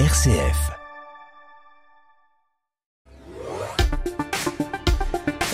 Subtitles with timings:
[0.00, 0.72] RCF.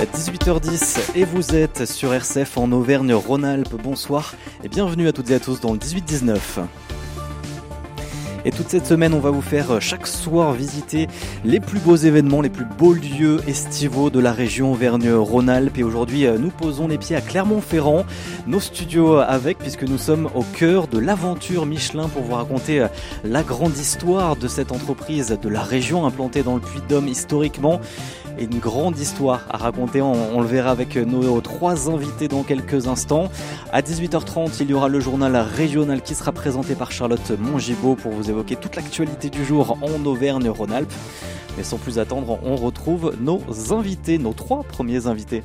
[0.00, 3.74] À 18h10 et vous êtes sur RCF en Auvergne-Rhône-Alpes.
[3.82, 4.34] Bonsoir
[4.64, 6.38] et bienvenue à toutes et à tous dans le 18-19.
[8.44, 11.08] Et toute cette semaine, on va vous faire euh, chaque soir visiter
[11.44, 15.76] les plus beaux événements, les plus beaux lieux estivaux de la région Auvergne-Rhône-Alpes.
[15.76, 18.04] Et aujourd'hui, euh, nous posons les pieds à Clermont-Ferrand,
[18.46, 22.88] nos studios avec, puisque nous sommes au cœur de l'aventure Michelin pour vous raconter euh,
[23.24, 27.80] la grande histoire de cette entreprise de la région implantée dans le Puy-de-Dôme historiquement
[28.38, 30.00] et une grande histoire à raconter.
[30.02, 33.30] On, le verra avec nos trois invités dans quelques instants.
[33.72, 38.12] À 18h30, il y aura le journal régional qui sera présenté par Charlotte Mongibaud pour
[38.12, 40.92] vous évoquer toute l'actualité du jour en Auvergne-Rhône-Alpes.
[41.56, 43.40] Mais sans plus attendre, on retrouve nos
[43.72, 45.42] invités, nos trois premiers invités.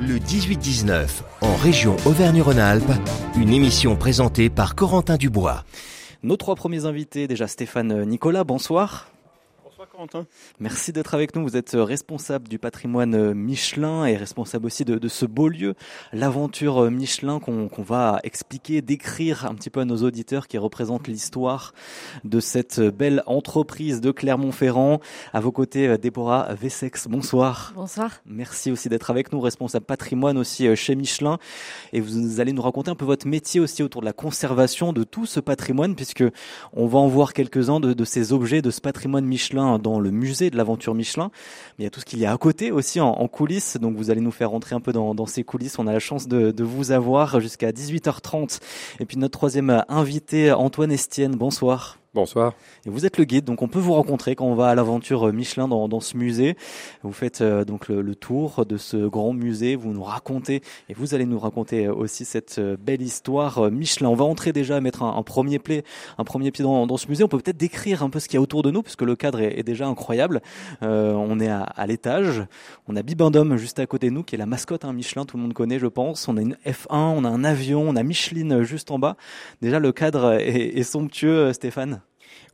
[0.00, 1.06] Le 18-19
[1.40, 2.92] en région Auvergne-Rhône-Alpes,
[3.36, 5.64] une émission présentée par Corentin Dubois.
[6.22, 9.08] Nos trois premiers invités, déjà Stéphane Nicolas, bonsoir.
[10.60, 11.42] Merci d'être avec nous.
[11.42, 15.74] Vous êtes euh, responsable du patrimoine euh, Michelin et responsable aussi de, ce beau lieu,
[16.12, 21.08] l'aventure euh, Michelin qu'on va expliquer, décrire un petit peu à nos auditeurs qui représentent
[21.08, 21.74] l'histoire
[22.24, 25.00] de cette belle entreprise de Clermont-Ferrand.
[25.32, 27.72] À vos côtés, Déborah Vessex, bonsoir.
[27.74, 28.20] Bonsoir.
[28.24, 31.38] Merci aussi d'être avec nous, responsable patrimoine aussi chez Michelin.
[31.92, 35.02] Et vous allez nous raconter un peu votre métier aussi autour de la conservation de
[35.02, 36.24] tout ce patrimoine, puisque
[36.72, 40.10] on va en voir quelques-uns de, de ces objets de ce patrimoine Michelin dans le
[40.10, 41.30] musée de l'aventure Michelin.
[41.78, 43.76] Mais il y a tout ce qu'il y a à côté aussi en, coulisses.
[43.76, 45.78] Donc vous allez nous faire rentrer un peu dans, ces coulisses.
[45.78, 48.60] On a la chance de, de vous avoir jusqu'à 18h30.
[49.00, 51.36] Et puis notre troisième invité, Antoine Estienne.
[51.36, 51.97] Bonsoir.
[52.14, 52.54] Bonsoir.
[52.86, 55.30] Et vous êtes le guide, donc on peut vous rencontrer quand on va à l'aventure
[55.30, 56.56] Michelin dans, dans ce musée.
[57.02, 61.14] Vous faites euh, donc le, tour de ce grand musée, vous nous racontez et vous
[61.14, 64.08] allez nous raconter aussi cette euh, belle histoire euh, Michelin.
[64.08, 65.84] On va entrer déjà, mettre un, premier pied,
[66.16, 67.24] un premier pied dans, dans ce musée.
[67.24, 69.14] On peut peut-être décrire un peu ce qu'il y a autour de nous, puisque le
[69.14, 70.40] cadre est, déjà incroyable.
[70.80, 72.42] on est à, à l'étage,
[72.88, 75.36] on a Bibendum juste à côté de nous, qui est la mascotte hein, Michelin, tout
[75.36, 76.26] le monde connaît, je pense.
[76.26, 79.16] On a une F1, on a un avion, on a Micheline juste en bas.
[79.60, 82.00] Déjà le cadre est, est somptueux, Stéphane.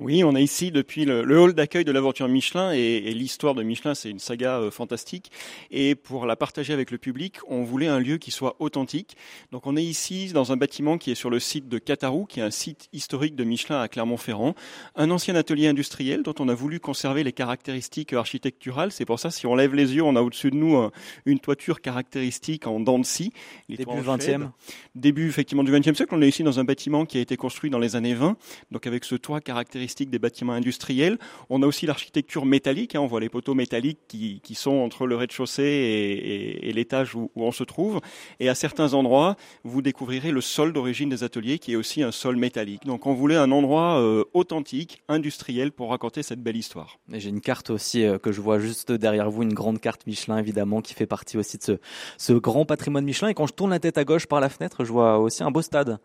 [0.01, 3.95] Oui, on est ici depuis le, hall d'accueil de l'aventure Michelin et, l'histoire de Michelin,
[3.95, 5.31] c'est une saga euh, fantastique.
[5.71, 9.17] Et pour la partager avec le public, on voulait un lieu qui soit authentique.
[9.53, 12.41] Donc on est ici dans un bâtiment qui est sur le site de Catarou, qui
[12.41, 14.55] est un site historique de Michelin à Clermont-Ferrand,
[14.97, 18.91] un ancien atelier industriel dont on a voulu conserver les caractéristiques architecturales.
[18.91, 20.91] C'est pour ça, si on lève les yeux, on a au-dessus de nous
[21.25, 23.33] une toiture caractéristique en dents de scie.
[23.69, 24.51] Début 20e.
[24.97, 26.15] Début effectivement du 20e siècle.
[26.15, 28.37] On est ici dans un bâtiment qui a été construit dans les années 20,
[28.73, 31.19] donc avec ce toit caractéristique des bâtiments industriels.
[31.51, 32.95] On a aussi l'architecture métallique.
[32.95, 33.01] Hein.
[33.01, 37.65] on voit les poteaux métalliques qui, sont entre le rez-de-chaussée et, l'étage où, on se
[37.65, 38.01] trouve.
[38.41, 42.13] Et à certains endroits, vous découvrirez le sol d'origine des ateliers qui est aussi un
[42.13, 42.85] sol métallique.
[42.85, 46.99] Donc on voulait un endroit euh, authentique, industriel pour raconter cette belle histoire.
[47.13, 50.39] J'ai une carte aussi euh, que je vois juste derrière vous, une grande carte Michelin
[50.39, 51.73] évidemment qui fait partie aussi de ce,
[52.19, 53.29] ce grand patrimoine Michelin.
[53.29, 55.51] Et quand je tourne la tête à gauche par la fenêtre, je vois aussi un
[55.51, 55.99] beau stade.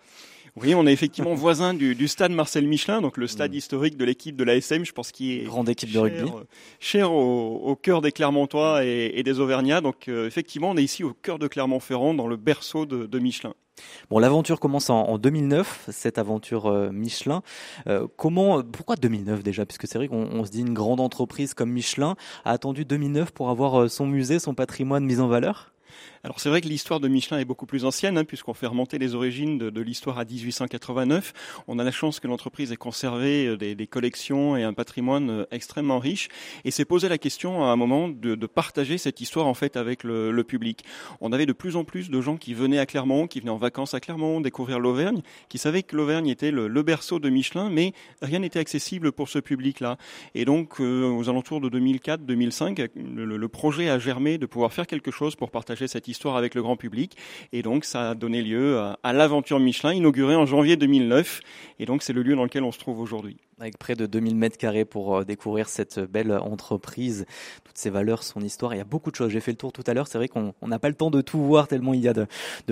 [0.56, 3.56] Oui, on est effectivement voisin du, stade Marcel Michelin, donc le stade mm.
[3.56, 6.30] historique de l'équipe de l'ASM, je pense qui est grande équipe de rugby,
[6.80, 9.82] cher au, cœur des Clermontois et, des Auvergnats.
[9.82, 13.54] Donc euh, effectivement, on est ici au cœur de Clermont-Ferrand, dans le berceau de, Michelin.
[14.10, 17.42] Bon, l'aventure commence en, 2009, cette aventure euh, Michelin.
[17.88, 19.66] Euh, comment, pourquoi 2009 déjà?
[19.66, 23.50] Puisque c'est vrai qu'on se dit une grande entreprise comme Michelin a attendu 2009 pour
[23.50, 25.74] avoir son musée, son patrimoine mis en valeur?
[26.25, 28.97] Alors c'est vrai que l'histoire de Michelin est beaucoup plus ancienne, hein, puisqu'on fait remonter
[28.97, 31.63] les origines de, l'histoire à 1889.
[31.69, 35.46] On a la chance que l'entreprise ait conservé euh, des, collections et un patrimoine euh,
[35.52, 36.28] extrêmement riche,
[36.66, 40.03] et s'est posé la question à un moment de, partager cette histoire en fait avec
[40.03, 40.84] le, public.
[41.22, 43.57] On avait de plus en plus de gens qui venaient à Clermont, qui venaient en
[43.57, 47.94] vacances à Clermont, découvrir l'Auvergne, qui savaient que l'Auvergne était le, berceau de Michelin, mais
[48.22, 49.97] rien n'était accessible pour ce public-là.
[50.34, 54.88] Et donc euh, aux alentours de 2004-2005, le, le projet a germé de pouvoir faire
[54.88, 57.16] quelque chose pour partager cette histoire avec le grand public.
[57.53, 61.42] Et donc, ça a donné lieu à, l'aventure Michelin, inaugurée en janvier 2009.
[61.80, 63.38] Et donc, c'est le lieu dans lequel on se trouve aujourd'hui.
[63.62, 67.25] Avec près de 2000 mètres carrés pour euh, découvrir cette belle entreprise,
[67.66, 68.74] toutes ses valeurs, son histoire.
[68.74, 69.31] Il y a beaucoup de choses.
[69.31, 70.07] J'ai fait le tour tout à l'heure.
[70.07, 72.25] C'est vrai qu'on n'a pas le temps de tout voir tellement il y a de,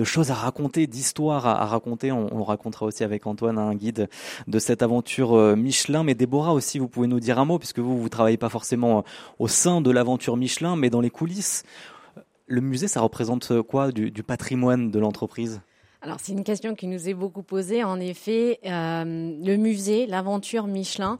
[0.04, 2.10] choses à raconter, d'histoires à, raconter.
[2.10, 4.08] On, on, racontera aussi avec Antoine un guide
[4.46, 6.04] de cette aventure euh, Michelin.
[6.04, 8.98] Mais Déborah aussi, vous pouvez nous dire un mot puisque vous, vous travaillez pas forcément
[8.98, 9.02] euh,
[9.38, 11.64] au sein de l'aventure Michelin, mais dans les coulisses.
[12.48, 15.60] Le musée, ça représente euh, quoi du, patrimoine de l'entreprise?
[16.00, 17.84] Alors c'est une question qui nous est beaucoup posée.
[17.84, 21.18] En effet, euh, le musée, l'aventure Michelin,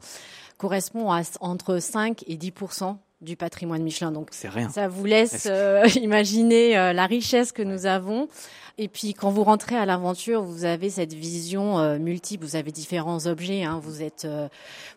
[0.57, 2.53] correspond à entre 5 et 10
[3.21, 4.11] du patrimoine Michelin.
[4.11, 4.69] Donc rien.
[4.69, 5.49] Ça vous laisse
[5.95, 8.27] imaginer la richesse que nous avons.
[8.81, 12.45] Et puis quand vous rentrez à l'aventure, vous avez cette vision euh, multiple.
[12.45, 13.63] Vous avez différents objets.
[13.63, 13.81] Hein.
[13.83, 14.47] Vous êtes, euh,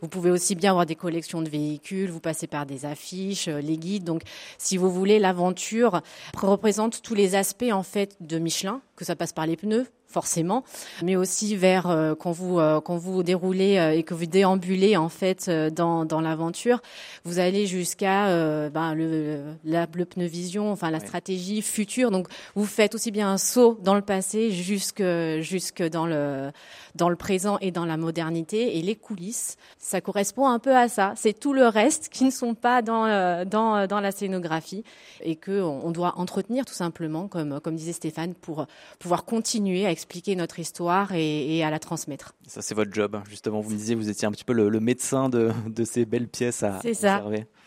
[0.01, 2.09] vous pouvez aussi bien avoir des collections de véhicules.
[2.09, 4.05] Vous passez par des affiches, euh, les guides.
[4.05, 4.23] Donc,
[4.57, 6.01] si vous voulez, l'aventure
[6.37, 10.63] représente tous les aspects en fait de Michelin, que ça passe par les pneus, forcément,
[11.03, 14.97] mais aussi vers euh, quand vous euh, quand vous déroulez euh, et que vous déambulez
[14.97, 16.81] en fait dans, dans l'aventure,
[17.25, 18.27] vous allez jusqu'à
[18.71, 19.87] ben, le, la,
[20.17, 22.11] vision, enfin la stratégie future.
[22.11, 25.03] Donc vous faites aussi bien un saut dans le passé jusque
[25.41, 26.51] jusque dans le
[26.95, 29.57] dans le présent et dans la modernité et les coulisses.
[29.79, 31.15] Ça correspond un peu à ça.
[31.17, 34.85] C'est tout le reste qui ne sont pas dans dans dans la scénographie
[35.23, 38.67] et que on doit entretenir tout simplement, comme comme disait Stéphane, pour
[38.99, 42.35] pouvoir continuer à expliquer notre histoire et, à la transmettre.
[42.49, 43.23] Ça, c'est votre job, hein.
[43.31, 43.61] justement.
[43.61, 45.53] Vous me disiez, vous étiez un petit peu le, médecin de,
[45.85, 47.25] ces belles pièces à C'est ça.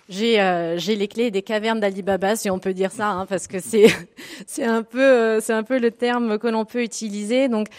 [0.07, 3.47] J'ai euh, j'ai les clés des cavernes d'Alibaba, si on peut dire ça, hein, parce
[3.47, 3.87] que c'est
[4.45, 7.47] c'est un peu euh, c'est un peu le terme que l'on peut utiliser.
[7.47, 7.69] Donc,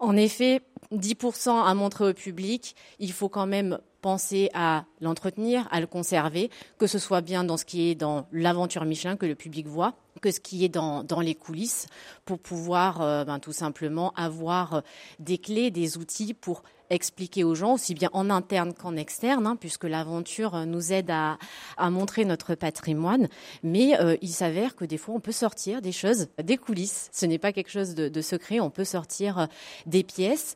[0.00, 5.80] en effet, 10% à montrer au public, il faut quand même penser à l'entretenir, à
[5.80, 6.48] le conserver,
[6.78, 9.94] que ce soit bien dans ce qui est dans l'aventure Michelin que le public voit,
[10.22, 11.88] que ce qui est dans, dans les coulisses,
[12.24, 14.80] pour pouvoir euh, ben, tout simplement avoir euh,
[15.18, 19.56] des clés, des outils pour expliquer aux gens, aussi bien en interne qu'en externe, hein,
[19.56, 21.36] puisque l'aventure euh, nous aide à,
[21.76, 23.26] à, montrer notre patrimoine.
[23.64, 27.10] Mais il s'avère que des fois, on peut sortir des choses, des coulisses.
[27.12, 28.60] Ce n'est pas quelque chose de, de secret.
[28.60, 29.48] On peut sortir
[29.84, 30.54] des pièces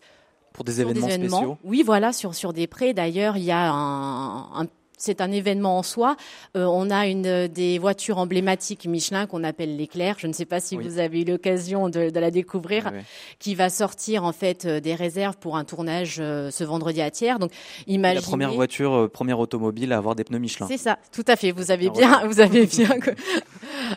[0.53, 2.95] pour des événements, spéciaux Oui, voilà, sur, sur des prêts.
[2.95, 4.67] D'ailleurs, il y a un, un
[5.01, 6.17] c'est un événement en soi.
[6.57, 10.17] Euh, on a une des voitures emblématiques Michelin qu'on appelle l'éclair.
[10.19, 12.93] Je ne sais pas si vous avez eu l'occasion de, de, la découvrir,
[13.39, 17.11] qui va sortir en fait euh, des réserves pour un tournage euh, ce vendredi à
[17.11, 17.39] Thiers.
[17.41, 17.51] Donc,
[17.87, 20.67] imaginez la première voiture, première automobile à avoir des pneus Michelin.
[20.69, 21.51] C'est ça, tout à fait.
[21.51, 22.91] Vous avez bien, vous avez bien,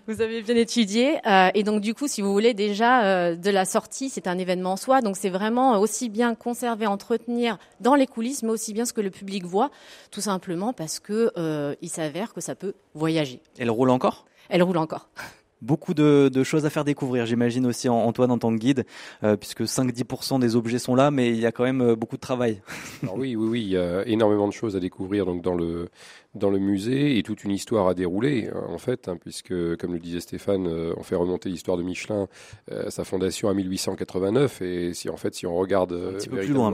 [0.07, 1.19] vous avez bien étudié.
[1.53, 4.77] et donc du coup, si vous voulez déjà de la sortie, c'est un événement en
[4.77, 5.01] soi.
[5.01, 9.01] Donc c'est vraiment aussi bien conserver, entretenir dans les coulisses, mais aussi bien ce que
[9.01, 9.69] le public voit,
[10.11, 13.41] tout simplement parce parce que euh, il s'avère que ça peut voyager.
[13.57, 14.25] Elle roule encore?
[14.49, 15.09] Elle roule encore.
[15.63, 18.85] Beaucoup de, choses à faire découvrir, j'imagine aussi Antoine en tant que guide,
[19.23, 22.17] euh, puisque 5-10% des objets sont là, mais il y a quand même euh, beaucoup
[22.17, 22.61] de travail.
[23.15, 25.89] oui, oui, oui, il y a énormément de choses à découvrir donc dans le
[26.35, 29.93] dans le musée et toute une histoire à dérouler, euh, en fait, hein, puisque, comme
[29.93, 32.27] le disait Stéphane, euh, on fait remonter l'histoire de Michelin,
[32.71, 36.17] euh, sa fondation à 1889, et si en fait, si on regarde,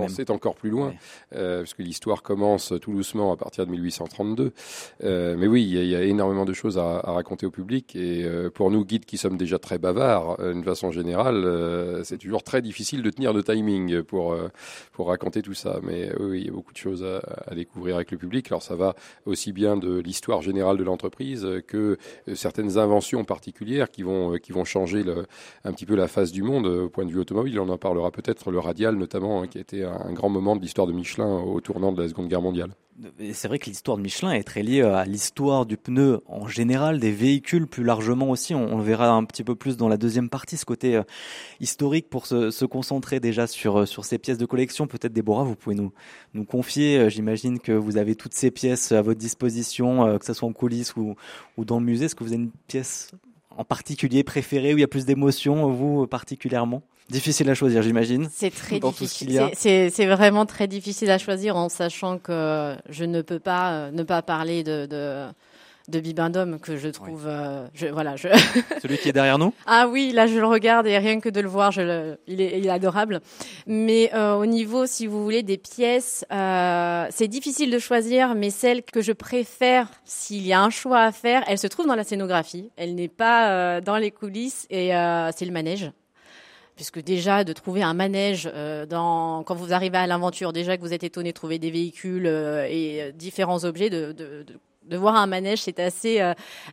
[0.08, 0.94] c'est encore plus loin,
[1.32, 4.52] puisque l'histoire commence tout doucement à partir de 1832.
[5.02, 8.72] mais oui, il y, a énormément de choses à, à raconter au public, et pour
[8.72, 13.10] nous guides qui sommes déjà très bavards, d'une façon générale, c'est toujours très difficile de
[13.10, 14.36] tenir le timing pour
[14.94, 15.80] pour raconter tout ça.
[15.84, 18.48] Mais oui, il y a beaucoup de choses à, à découvrir avec le public.
[18.48, 18.96] Alors ça va
[19.26, 21.98] aussi bien de l'histoire générale de l'entreprise que
[22.28, 25.04] euh, certaines inventions particulières qui vont, euh, qui vont changer
[25.64, 27.60] un petit peu la face du monde euh, au point de vue automobile.
[27.60, 30.62] On en parlera peut-être, le radial notamment, hein, qui a été un grand moment de
[30.62, 32.72] l'histoire de Michelin au tournant de la Seconde Guerre mondiale
[33.34, 37.00] c'est vrai que l'histoire de Michelin est très liée à l'histoire du pneu en général,
[37.00, 38.54] des véhicules plus largement aussi.
[38.56, 41.04] On, le verra un petit peu plus dans la deuxième partie, ce côté euh,
[41.60, 44.88] historique pour se, concentrer déjà sur, euh, sur ces pièces de collection.
[44.88, 45.94] Peut-être Déborah, vous pouvez nous,
[46.34, 50.34] nous confier, euh, j'imagine que vous avez toutes ces pièces à votre disposition, que ce
[50.34, 51.16] soit en coulisses ou,
[51.58, 52.06] ou dans le musée.
[52.06, 53.12] Est-ce que vous avez une pièce
[53.60, 56.82] en particulier préférée où il y a plus d'émotions, vous particulièrement?
[57.10, 58.30] Difficile à choisir, j'imagine.
[58.32, 59.52] C'est très difficile.
[59.54, 64.04] C'est vraiment très difficile à choisir en sachant que je ne peux pas euh, ne
[64.04, 65.26] pas parler de, de
[65.90, 68.28] de Bibendum que je trouve euh, je, voilà je
[68.82, 69.54] celui qui est derrière nous?
[69.66, 72.42] Ah oui là je le regarde et rien que de le voir je le, il,
[72.42, 73.22] est, il est adorable.
[73.68, 78.50] Mais euh, au niveau si vous voulez des pièces euh, c'est difficile de choisir mais
[78.50, 81.96] celle que je préfère s'il y a un choix à faire elle se trouve dans
[81.96, 82.70] la scénographie.
[82.78, 84.90] Elle n'est pas dans les coulisses et
[85.36, 85.92] c'est le manège.
[86.80, 90.82] Puisque déjà de trouver un manège euh, dans, quand vous arrivez à l'aventure, déjà que
[90.82, 94.58] vous êtes étonné de trouver des véhicules euh, et différents objets, de, de, de,
[94.90, 96.22] de, voir un manège, c'est assez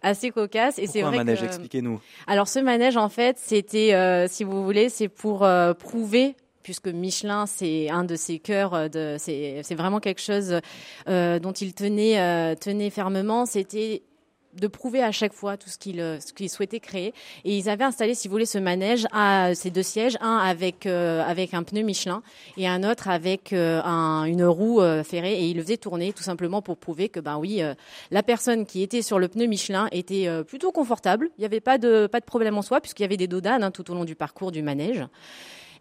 [0.02, 0.78] assez cocasse.
[0.78, 2.00] Et c'est vrai un manège, expliquez-nous.
[2.26, 5.46] Alors ce manège, en fait, c'était, si vous voulez, c'est pour
[5.78, 10.60] prouver puisque Michelin, c'est un de ses cœurs, de, c'est, c'est vraiment quelque chose
[11.06, 13.46] dont il tenait, tenait fermement.
[13.46, 14.02] C'était
[14.56, 17.12] de prouver à chaque fois tout ce qu'ils euh, ce qu'ils souhaitaient créer.
[17.44, 20.86] Et ils avaient installé, si vous voulez, ce manège à ces deux sièges, un avec
[20.86, 22.22] euh, avec un pneu Michelin
[22.56, 25.34] et un autre avec euh, un, une roue ferrée.
[25.34, 27.62] Et ils le faisaient tourner tout simplement pour prouver que ben oui,
[28.10, 31.30] la personne qui était sur le pneu Michelin était plutôt confortable.
[31.38, 33.62] Il n'y avait pas de pas de problème en soi puisqu'il y avait des dodanes
[33.62, 35.04] hein, tout au long du parcours du manège.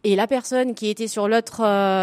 [0.04, 1.58] Et la personne qui était sur l'autre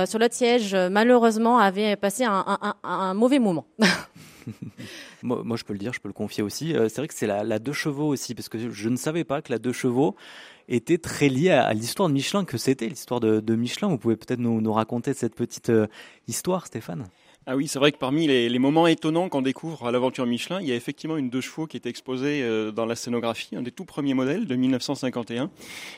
[0.08, 3.66] sur l'autre siège, malheureusement, avait passé un, un, un mauvais moment.
[5.22, 6.72] moi, je peux le dire, je peux le confier aussi.
[6.72, 9.52] c'est vrai que c'est la, deux chevaux aussi, parce que je ne savais pas que
[9.52, 10.16] la deux chevaux
[10.68, 13.88] était très liée à, l'histoire de Michelin, que c'était l'histoire de, Michelin.
[13.88, 15.72] Vous pouvez peut-être nous, raconter cette petite
[16.28, 17.06] histoire, Stéphane?
[17.44, 20.68] Ah oui, c'est vrai que parmi les, moments étonnants qu'on découvre à l'aventure Michelin, il
[20.68, 23.72] y a effectivement une deux chevaux qui est exposée euh, dans la scénographie, un des
[23.72, 25.50] tout premiers modèles de 1951.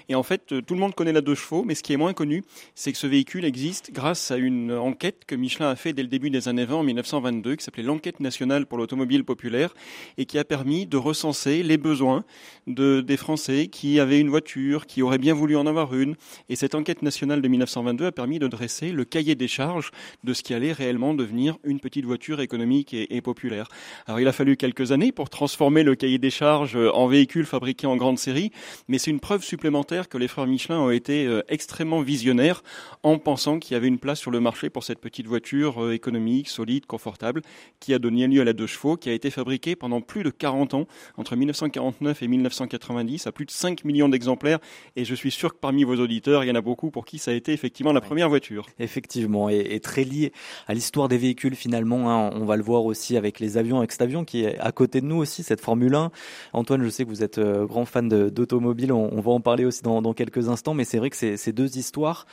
[0.08, 1.98] Et en fait, euh, tout le monde connaît la deux chevaux, mais ce qui est
[1.98, 5.92] moins connu, c'est que ce véhicule existe grâce à une enquête que Michelin a fait
[5.92, 9.74] dès le début des années 20 en 1922, qui s'appelait l'enquête nationale pour l'automobile populaire,
[10.16, 12.24] et qui a permis de recenser les besoins
[12.66, 16.16] de, des Français qui avaient une voiture, qui auraient bien voulu en avoir une.
[16.48, 19.90] Et cette enquête nationale de 1922 a permis de dresser le cahier des charges
[20.22, 21.33] de ce qui allait réellement devenir
[21.64, 23.68] une petite voiture économique et, populaire.
[24.06, 27.86] Alors il a fallu quelques années pour transformer le cahier des charges en véhicule fabriqué
[27.86, 28.50] en grande série,
[28.88, 32.62] mais c'est une preuve supplémentaire que les frères Michelin ont été euh, extrêmement visionnaires
[33.02, 35.92] en pensant qu'il y avait une place sur le marché pour cette petite voiture euh,
[35.92, 37.42] économique, solide, confortable,
[37.80, 40.30] qui a donné lieu à la deux chevaux, qui a été fabriquée pendant plus de
[40.30, 40.86] 40 ans,
[41.16, 44.58] entre 1949 et 1990, à plus de 5 millions d'exemplaires,
[44.96, 47.18] et je suis sûr que parmi vos auditeurs, il y en a beaucoup pour qui
[47.18, 48.66] ça a été effectivement la première voiture.
[48.78, 50.32] Effectivement, et, et très lié
[50.66, 52.10] à l'histoire des véhicules finalement.
[52.10, 52.30] Hein.
[52.34, 55.00] On va le voir aussi avec les avions, avec cet avion qui est à côté
[55.00, 56.10] de nous aussi, cette Formule 1.
[56.52, 59.82] Antoine, je sais que vous êtes euh, grand fan d'automobile, on, va en parler aussi
[59.82, 62.26] dans, quelques instants, mais c'est vrai que ces deux histoires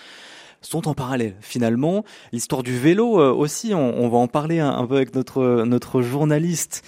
[0.61, 2.03] sont en parallèle finalement.
[2.33, 6.83] L'histoire du vélo euh, aussi, on, va en parler un, peu avec notre, notre journaliste.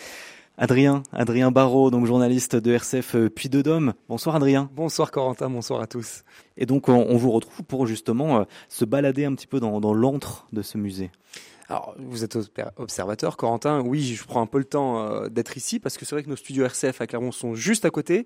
[0.58, 3.94] Adrien, Adrien Barraud, donc journaliste de RCF euh, Puy de Dôme.
[4.10, 4.70] Bonsoir Adrien.
[4.76, 6.24] Bonsoir Corentin, bonsoir à tous.
[6.58, 10.46] Et donc on, vous retrouve pour justement se balader un petit peu dans, dans l'antre
[10.52, 11.10] de ce musée.
[11.70, 12.38] Alors, vous êtes
[12.78, 13.82] observateur, Corentin.
[13.82, 16.30] Oui, je prends un peu le temps euh, d'être ici parce que c'est vrai que
[16.30, 18.26] nos studios RCF à Clermont sont juste à côté,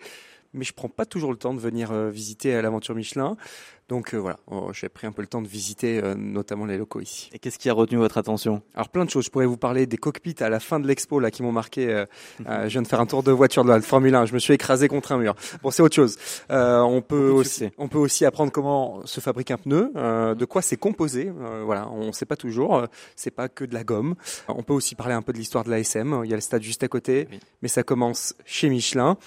[0.54, 3.38] mais je prends pas toujours le temps de venir euh, visiter l'aventure Michelin.
[3.90, 6.78] Donc euh, voilà, oh, j'ai pris un peu le temps de visiter euh, notamment les
[6.78, 7.30] locaux ici.
[7.32, 8.62] Et qu'est-ce qui a retenu votre attention?
[8.76, 9.26] Alors plein de choses.
[9.26, 11.88] Je pourrais vous parler des cockpits à la fin de l'expo là qui m'ont marqué.
[11.90, 12.06] Euh,
[12.40, 14.26] je viens de faire un tour de voiture de la Formule 1.
[14.26, 15.36] Je me suis écrasé contre un mur.
[15.64, 16.18] Bon, c'est autre chose.
[16.50, 20.78] on peut aussi, on peut aussi apprendre comment se fabrique un pneu, de quoi c'est
[20.78, 21.32] composé.
[21.64, 22.86] voilà, on ne sait pas toujours.
[23.16, 24.16] c'est pas que de la gomme.
[24.50, 26.22] On peut aussi parler un peu de l'histoire de l'ASM.
[26.26, 27.28] Il y a le stade juste à côté,
[27.62, 29.18] mais ça commence chez Michelin.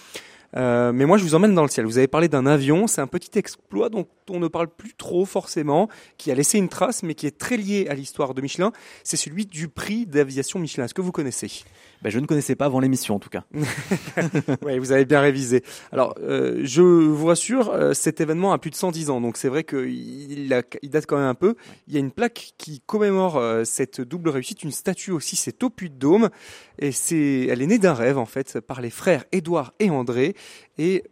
[0.57, 1.87] Euh, mais moi, je vous emmène dans le ciel.
[1.87, 5.25] Vous avez parlé d'un avion, c'est un petit exploit dont on ne parle plus trop
[5.25, 5.89] forcément,
[6.19, 8.73] qui a laissé une trace, mais qui est très lié à l'histoire de Michelin.
[9.05, 10.85] C'est celui du prix d'aviation Michelin.
[10.85, 11.65] Est-ce que vous connaissez?
[12.03, 13.45] Ben, je ne connaissais pas avant l'émission en tout cas.
[14.63, 15.63] oui, vous avez bien révisé.
[15.93, 19.49] Alors, euh, je vous rassure, euh, cet événement a plus de 110 ans, donc c'est
[19.49, 20.53] vrai qu'il
[20.83, 21.57] il date quand même un peu.
[21.89, 25.63] Il y a une plaque qui commémore euh, cette double réussite, une statue aussi, c'est
[25.63, 26.31] au Puy-de-Dôme,
[26.79, 30.35] et c'est, elle est née d'un rêve en fait par les frères Édouard et André,
[30.79, 31.05] et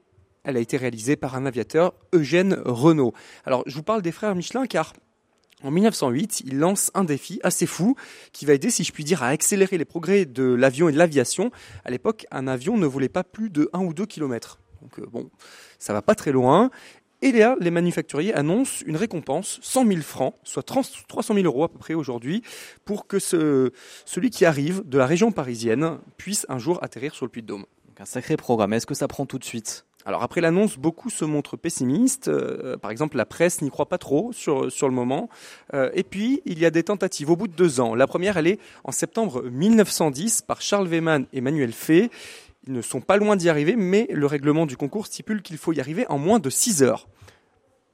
[0.45, 3.13] elle a été réalisée par un aviateur, Eugène Renault.
[3.45, 4.95] Alors, je vous parle des frères Michelin car
[5.65, 7.97] en 1908, il lance un défi assez fou
[8.33, 10.99] qui va aider, si je puis dire, à accélérer les progrès de l'avion et de
[10.99, 11.51] l'aviation.
[11.85, 14.61] À l'époque, un avion ne volait pas plus de 1 ou 2 km.
[14.83, 15.31] Donc euh, bon,
[15.79, 16.71] ça va pas très loin.
[17.21, 21.69] Et là, les manufacturiers annoncent une récompense, 100 000 francs, soit 300 000 euros à
[21.69, 22.43] peu près aujourd'hui,
[22.85, 23.73] pour que ce,
[24.05, 27.67] celui qui arrive de la région parisienne puisse un jour atterrir sur le Puy-de-Dôme.
[27.99, 28.73] Un sacré programme.
[28.75, 29.88] Est-ce que ça prend tout de suite?
[30.09, 32.29] Alors après l'annonce, beaucoup se montrent pessimistes.
[32.29, 35.29] Euh, par exemple, la presse n'y croit pas trop sur, le moment.
[35.75, 37.95] Euh, et puis, il y a des tentatives au bout de deux ans.
[37.95, 42.09] La première, elle est en septembre 1910 par Charles Weyman et Manuel Fay.
[42.67, 45.75] Ils ne sont pas loin d'y arriver, mais le règlement du concours stipule qu'il faut
[45.75, 47.07] y arriver en moins de six heures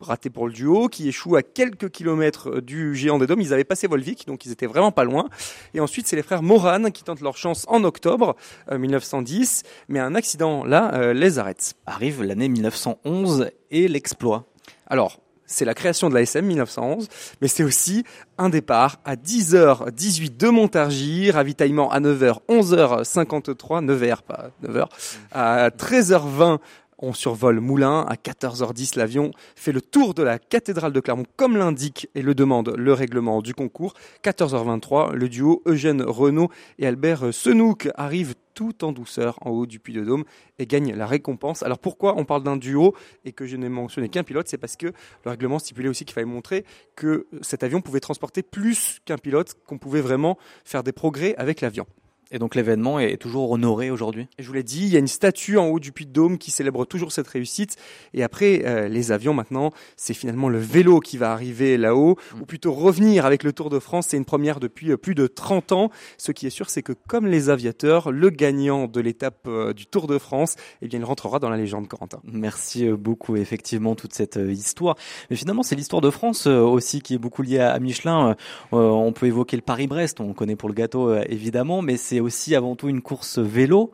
[0.07, 3.41] raté pour le duo, qui échoue à quelques kilomètres du géant des dômes.
[3.41, 5.29] Ils avaient passé Volvic, donc ils étaient vraiment pas loin.
[5.75, 8.37] Et ensuite, c'est les frères Moran qui tentent leur chance en octobre
[8.71, 11.75] 1910, euh, mais un accident là euh, les arrête.
[11.87, 14.47] Arrive l'année 1911 et l'exploit.
[14.87, 17.09] Alors, c'est la création de l'ASM 1911,
[17.41, 18.05] mais c'est aussi
[18.39, 24.87] un départ à 10h18 de Montargis, ravitaillement à 9h, 11h53, 9h, pas 9h,
[25.33, 26.59] à 13h20
[27.05, 28.01] on survole Moulins.
[28.09, 32.35] À 14h10, l'avion fait le tour de la cathédrale de Clermont, comme l'indique et le
[32.35, 33.95] demande le règlement du concours.
[34.25, 39.81] 14h23, le duo Eugène Renault et Albert Senouk arrivent tout en douceur en haut du
[39.81, 40.25] Puy de Dôme
[40.59, 41.63] et gagnent la récompense.
[41.63, 42.95] Alors pourquoi on parle d'un duo
[43.25, 44.49] et que je n'ai mentionné qu'un pilote?
[44.49, 46.65] C'est parce que le règlement stipulait aussi qu'il fallait montrer
[46.97, 51.61] que cet avion pouvait transporter plus qu'un pilote, qu'on pouvait vraiment faire des progrès avec
[51.61, 51.87] l'avion.
[52.31, 55.07] Et donc l'événement est toujours honoré aujourd'hui Je vous l'ai dit, il y a une
[55.07, 57.77] statue en haut du Puy de Dôme qui célèbre toujours cette réussite.
[58.13, 62.41] Et après, euh, les avions maintenant, c'est finalement le vélo qui va arriver là-haut, mm.
[62.41, 64.07] ou plutôt revenir avec le Tour de France.
[64.09, 65.91] C'est une première depuis euh, plus de 30 ans.
[66.19, 69.87] Ce qui est sûr, c'est que comme les aviateurs, le gagnant de l'étape euh, du
[69.87, 72.21] Tour de France, eh bien, il rentrera dans la légende, Corentin.
[72.25, 74.97] Merci beaucoup, effectivement, toute cette histoire.
[75.31, 78.37] Mais finalement, c'est l'histoire de France aussi qui est beaucoup liée à Michelin.
[78.73, 82.55] On peut évoquer le Paris-Brest, on connaît pour le gâteau, évidemment, mais c'est c'est aussi
[82.55, 83.91] avant tout une course vélo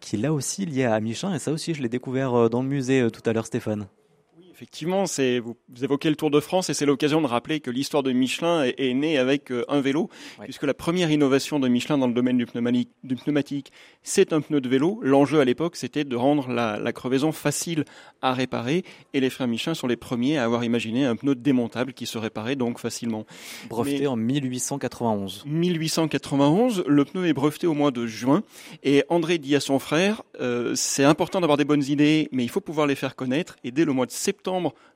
[0.00, 1.32] qui est là aussi liée à Michelin.
[1.34, 3.86] Et ça aussi, je l'ai découvert dans le musée tout à l'heure, Stéphane.
[4.58, 8.02] Effectivement, c'est vous, évoquez le Tour de France et c'est l'occasion de rappeler que l'histoire
[8.02, 10.10] de Michelin est, née avec euh, un vélo,
[10.42, 13.70] puisque la première innovation de Michelin dans le domaine du pneumatique, du pneumatique
[14.02, 14.98] c'est un pneu de vélo.
[15.00, 17.84] L'enjeu à l'époque, c'était de rendre la, crevaison facile
[18.20, 18.82] à réparer,
[19.14, 22.18] et les frères Michelin sont les premiers à avoir imaginé un pneu démontable qui se
[22.18, 23.26] réparait donc facilement.
[23.68, 25.44] Breveté en 1891.
[25.46, 28.42] 1891, le pneu est breveté au mois de juin,
[28.82, 32.50] et André dit à son frère, euh, c'est important d'avoir des bonnes idées, mais il
[32.50, 34.47] faut pouvoir les faire connaître, et dès le mois de septembre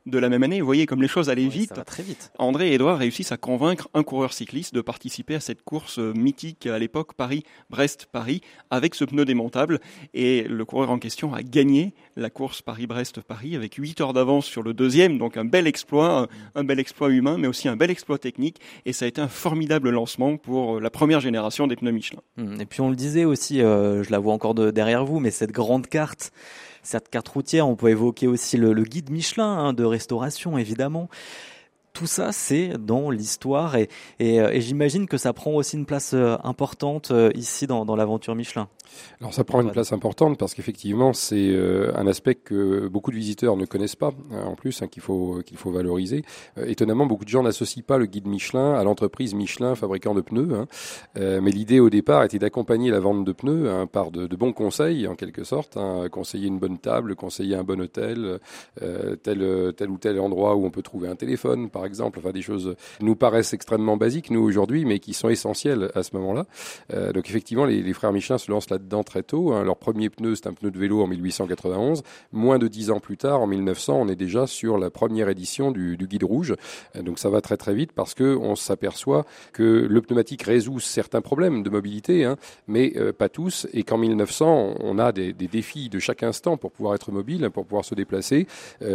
[0.07, 0.61] de la même année.
[0.61, 1.73] Vous voyez comme les choses allaient vite.
[1.87, 2.33] très vite.
[2.39, 6.13] André et Edouard réussissent à convaincre un coureur cycliste de participer à cette course euh,
[6.15, 8.41] mythique à l'époque Paris-Brest-Paris
[8.71, 9.81] avec ce pneu démontable.
[10.15, 14.63] Et le coureur en question a gagné la course Paris-Brest-Paris avec 8 heures d'avance sur
[14.63, 15.19] le deuxième.
[15.19, 18.61] Donc un bel exploit, un, bel exploit humain, mais aussi un bel exploit technique.
[18.87, 22.21] Et ça a été un formidable lancement pour euh, la première génération des pneus Michelin.
[22.39, 25.21] Hum, et puis on le disait aussi, euh, je la vois encore de, derrière vous,
[25.21, 26.33] mais cette grande carte
[26.83, 27.69] cette carte routière.
[27.69, 31.09] On peut évoquer aussi le, guide Michelin hein, de restauration, évidemment
[31.93, 36.37] tout ça, c'est dans l'histoire et, et, j'imagine que ça prend aussi une place euh,
[36.43, 38.69] importante euh, ici dans, l'aventure Michelin.
[39.21, 43.17] Alors ça prend une place importante parce qu'effectivement c'est euh, un aspect que beaucoup de
[43.17, 46.25] visiteurs ne connaissent pas hein, en plus hein, qu'il faut qu'il faut valoriser.
[46.57, 50.55] étonnamment, beaucoup de gens n'associent pas le guide Michelin à l'entreprise Michelin fabricant de pneus,
[50.55, 50.67] hein.
[51.15, 55.15] mais l'idée au départ était d'accompagner la vente de pneus par de, bons conseils en
[55.15, 55.79] quelque sorte,
[56.11, 58.39] conseiller une bonne table, conseiller un bon hôtel,
[59.23, 63.17] tel ou tel endroit où on peut trouver un téléphone exemple, enfin des choses nous
[63.17, 66.47] paraissent extrêmement basiques nous aujourd'hui, mais qui sont essentielles à ce moment-là.
[66.93, 69.53] Euh, donc effectivement, les, frères Michelin se lancent là-dedans très tôt.
[69.53, 69.65] Hein.
[69.65, 72.03] Leur premier pneu, c'est un pneu de vélo en 1891.
[72.33, 75.71] Moins de dix ans plus tard, en 1900, on est déjà sur la première édition
[75.71, 76.55] du, guide rouge.
[76.97, 80.81] Euh, donc ça va très très vite parce que on s'aperçoit que le pneumatique résout
[80.81, 82.37] certains problèmes de mobilité, hein,
[82.67, 86.57] mais euh, pas tous, et qu'en 1900, on a des, des, défis de chaque instant
[86.57, 88.47] pour pouvoir être mobile, pour pouvoir se déplacer.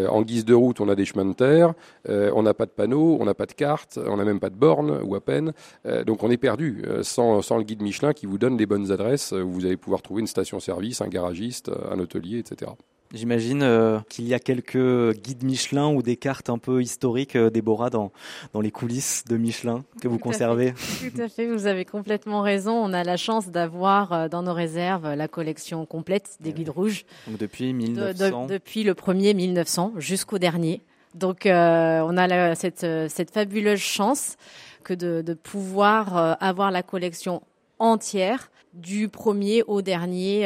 [0.10, 1.74] En guise de route, on a des chemins de terre,
[2.08, 5.00] on n'a pas de on n'a pas de carte, on n'a même pas de borne
[5.03, 5.53] ou à peine.
[5.86, 8.65] Euh, donc on est perdu euh, sans, sans, le guide Michelin qui vous donne les
[8.65, 12.72] bonnes adresses où vous allez pouvoir trouver une station-service, un garagiste, un hôtelier, etc.
[13.13, 17.90] J'imagine euh, qu'il y a quelques guides Michelin ou des cartes un peu historiques, Déborah,
[17.90, 18.11] dans,
[18.51, 20.74] dans les coulisses de Michelin que vous conservez?
[20.74, 22.74] Tout à fait, vous avez complètement raison.
[22.74, 27.05] On a la chance d'avoir dans nos réserves la collection complète des guides rouges.
[27.27, 30.81] Donc depuis 1900 Depuis le premier 1900 jusqu'au dernier.
[31.18, 34.36] Donc euh, on a cette, euh, cette, fabuleuse chance
[34.84, 37.42] que de, de pouvoir euh, avoir la collection
[37.80, 40.42] entière du premier au dernier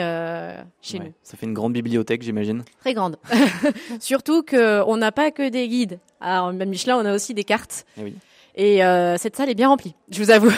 [0.81, 1.11] chez nous.
[1.21, 2.63] Ça fait une grande bibliothèque, j'imagine.
[2.79, 3.17] Très grande.
[3.99, 5.99] Surtout qu'on n'a pas que des guides.
[6.21, 7.85] Alors, Michelin, on a aussi des cartes.
[7.97, 8.15] Eh oui.
[8.55, 10.51] Et euh, cette salle est bien remplie, je vous avoue.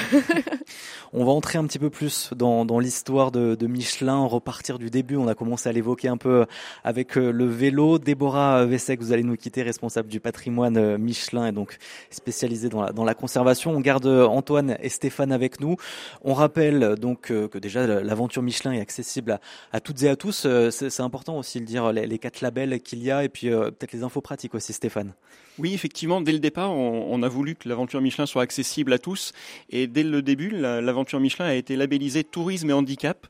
[1.13, 5.15] on va entrer un petit peu plus dans, l'histoire de, Michelin, repartir du début.
[5.15, 6.45] On a commencé à l'évoquer un peu
[6.83, 7.99] avec euh, le vélo.
[7.99, 11.77] Déborah Vessec, vous allez nous quitter, responsable du patrimoine euh, Michelin et donc
[12.09, 13.71] spécialisée dans la, conservation.
[13.71, 15.75] On garde Antoine et Stéphane avec nous.
[16.23, 19.39] On rappelle donc que déjà l'aventure Michelin est accessible
[19.71, 20.47] à, toutes et à tous.
[20.71, 24.03] C'est important aussi de dire les quatre labels qu'il y a et puis peut-être les
[24.03, 25.13] infos pratiques aussi, Stéphane.
[25.59, 29.33] Oui, effectivement, dès le départ, on, a voulu que l'aventure Michelin soit accessible à tous.
[29.69, 33.27] Et dès le début, l'aventure Michelin a été labellisée tourisme et handicap.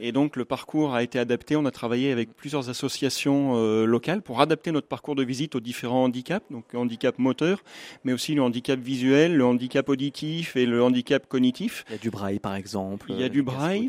[0.00, 1.56] Et donc le parcours a été adapté.
[1.56, 5.60] On a travaillé avec plusieurs associations euh, locales pour adapter notre parcours de visite aux
[5.60, 7.62] différents handicaps, donc le handicap moteur,
[8.04, 11.84] mais aussi le handicap visuel, le handicap auditif et le handicap cognitif.
[11.88, 13.06] Il y a du braille par exemple.
[13.10, 13.88] Il y a du braille.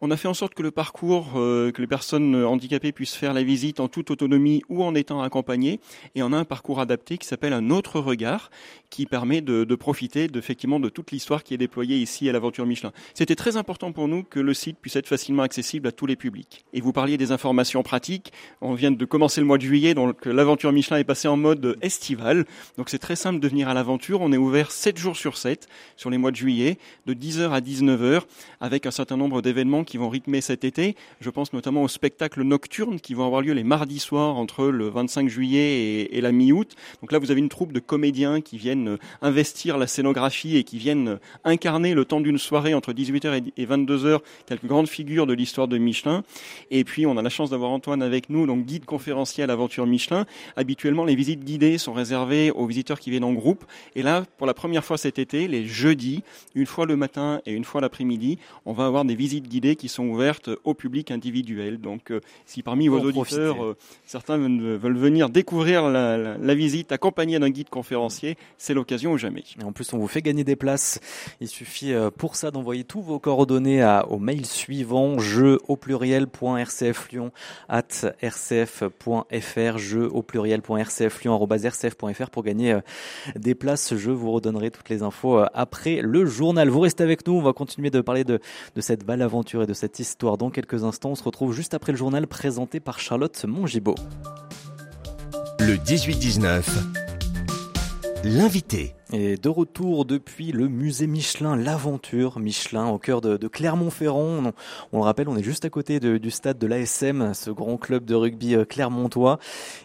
[0.00, 3.34] On a fait en sorte que le parcours, euh, que les personnes handicapées puissent faire
[3.34, 5.80] la visite en toute autonomie ou en étant accompagnées.
[6.14, 8.50] Et on a un parcours adapté qui s'appelle un autre regard,
[8.90, 12.66] qui permet de, de profiter effectivement de toute l'histoire qui est déployée ici à l'aventure
[12.66, 12.92] Michelin.
[13.14, 16.16] C'était très important pour nous que le site puisse être facilement accessible à tous les
[16.16, 16.64] publics.
[16.72, 18.32] Et vous parliez des informations pratiques.
[18.60, 21.76] On vient de commencer le mois de juillet, donc l'aventure Michelin est passée en mode
[21.82, 22.44] estival.
[22.76, 24.20] Donc c'est très simple de venir à l'aventure.
[24.20, 27.60] On est ouvert 7 jours sur 7 sur les mois de juillet, de 10h à
[27.60, 28.22] 19h,
[28.60, 30.96] avec un certain nombre d'événements qui vont rythmer cet été.
[31.20, 34.88] Je pense notamment aux spectacles nocturnes qui vont avoir lieu les mardis soirs entre le
[34.88, 36.74] 25 juillet et, la mi-août.
[37.00, 40.78] Donc là, vous avez une troupe de comédiens qui viennent investir la scénographie et qui
[40.78, 45.68] viennent incarner le temps d'une soirée entre 18h et 22h quelques grandes figures de l'histoire
[45.68, 46.24] de Michelin.
[46.70, 49.86] Et puis, on a la chance d'avoir Antoine avec nous, donc guide conférencier à l'aventure
[49.86, 50.26] Michelin.
[50.56, 53.64] Habituellement, les visites guidées sont réservées aux visiteurs qui viennent en groupe.
[53.94, 56.22] Et là, pour la première fois cet été, les jeudis,
[56.54, 59.88] une fois le matin et une fois l'après-midi, on va avoir des visites guidées qui
[59.88, 61.78] sont ouvertes au public individuel.
[61.78, 62.12] Donc,
[62.46, 68.74] si parmi vos auditeurs, certains veulent venir découvrir la, visite accompagnée d'un guide conférencier, c'est
[68.74, 69.44] l'occasion ou jamais.
[69.60, 70.98] Et en plus, on vous fait gagner des places.
[71.40, 77.30] Il suffit pour ça d'envoyer tous vos coordonnées à, au mail suivant jeu au pluriel.rcflyon
[77.68, 82.78] at rcf.fr jeu au pluriel.rcflyon.rcf.fr pour gagner
[83.36, 83.94] des places.
[83.96, 86.68] Je vous redonnerai toutes les infos après le journal.
[86.68, 88.40] Vous restez avec nous, on va continuer de parler de,
[88.74, 91.10] de cette belle aventure et de cette histoire dans quelques instants.
[91.10, 93.96] On se retrouve juste après le journal présenté par Charlotte Mongibaud.
[95.60, 96.62] Le 18-19,
[98.24, 98.94] l'invité.
[99.10, 104.52] Et de retour depuis le musée Michelin, l'aventure Michelin au cœur de, Clermont-Ferrand.
[104.92, 108.04] On, le rappelle, on est juste à côté du stade de l'ASM, ce grand club
[108.04, 109.38] de rugby euh, clermontois.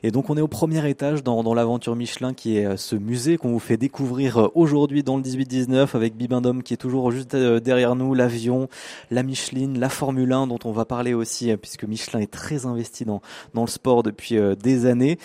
[0.04, 3.38] Et donc on est au premier étage dans, l'aventure Michelin qui est euh, ce musée
[3.38, 7.34] qu'on vous fait découvrir euh, aujourd'hui dans le 18-19 avec Bibendum qui est toujours juste
[7.34, 8.68] derrière nous, l'avion,
[9.10, 13.06] la Micheline, la Formule 1 dont on va parler aussi puisque Michelin est très investi
[13.06, 13.22] dans,
[13.54, 15.18] dans le sport depuis des années.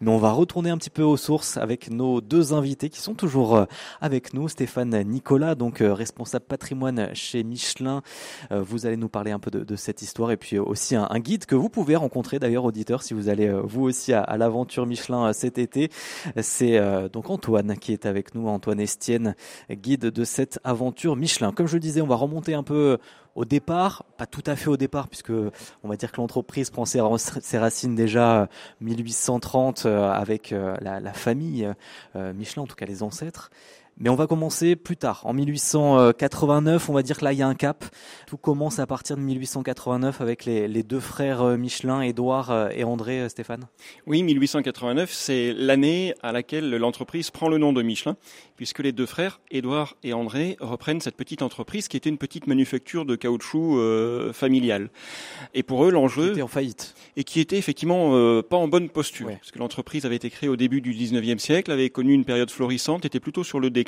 [0.00, 3.14] Mais on va retourner un petit peu aux sources avec nos deux invités qui sont
[3.14, 3.64] toujours euh,
[4.00, 4.48] avec nous.
[4.48, 8.02] Stéphane Nicolas, donc euh, responsable patrimoine chez Michelin.
[8.50, 11.46] Euh, vous allez nous parler un peu de, cette histoire et puis aussi un, guide
[11.46, 15.58] que vous pouvez rencontrer d'ailleurs, auditeur, si vous allez vous aussi à, l'aventure Michelin cet
[15.58, 15.90] été.
[16.40, 16.80] C'est
[17.10, 19.34] donc Antoine qui est avec nous, Antoine Estienne,
[19.70, 21.52] guide de cette aventure Michelin.
[21.52, 22.98] Comme je le disais, on va remonter un peu
[23.34, 25.32] au départ, pas tout à fait au départ, puisque
[25.82, 27.00] on va dire que l'entreprise prend ses,
[27.58, 28.48] racines déjà
[28.80, 31.68] 1830 euh, avec euh, la, la famille
[32.16, 33.50] euh, Michelin, en tout cas les ancêtres.
[33.96, 36.88] Mais on va commencer plus tard, en 1889.
[36.88, 37.84] On va dire que là, il y a un cap.
[38.26, 42.70] Tout commence à partir de 1889 avec les, les deux frères euh, Michelin, Édouard euh,
[42.74, 43.66] et André euh, Stéphane.
[44.08, 48.16] Oui, 1889, c'est l'année à laquelle l'entreprise prend le nom de Michelin,
[48.56, 52.48] puisque les deux frères, Édouard et André, reprennent cette petite entreprise qui était une petite
[52.48, 54.90] manufacture de caoutchouc euh, familiale.
[55.54, 56.26] Et pour eux, l'enjeu...
[56.26, 56.96] Qui était en faillite.
[57.16, 60.56] Et qui était effectivement pas en bonne posture, parce que l'entreprise avait été créée au
[60.56, 63.83] début du 19e siècle, avait connu une période florissante, était plutôt sur le déclin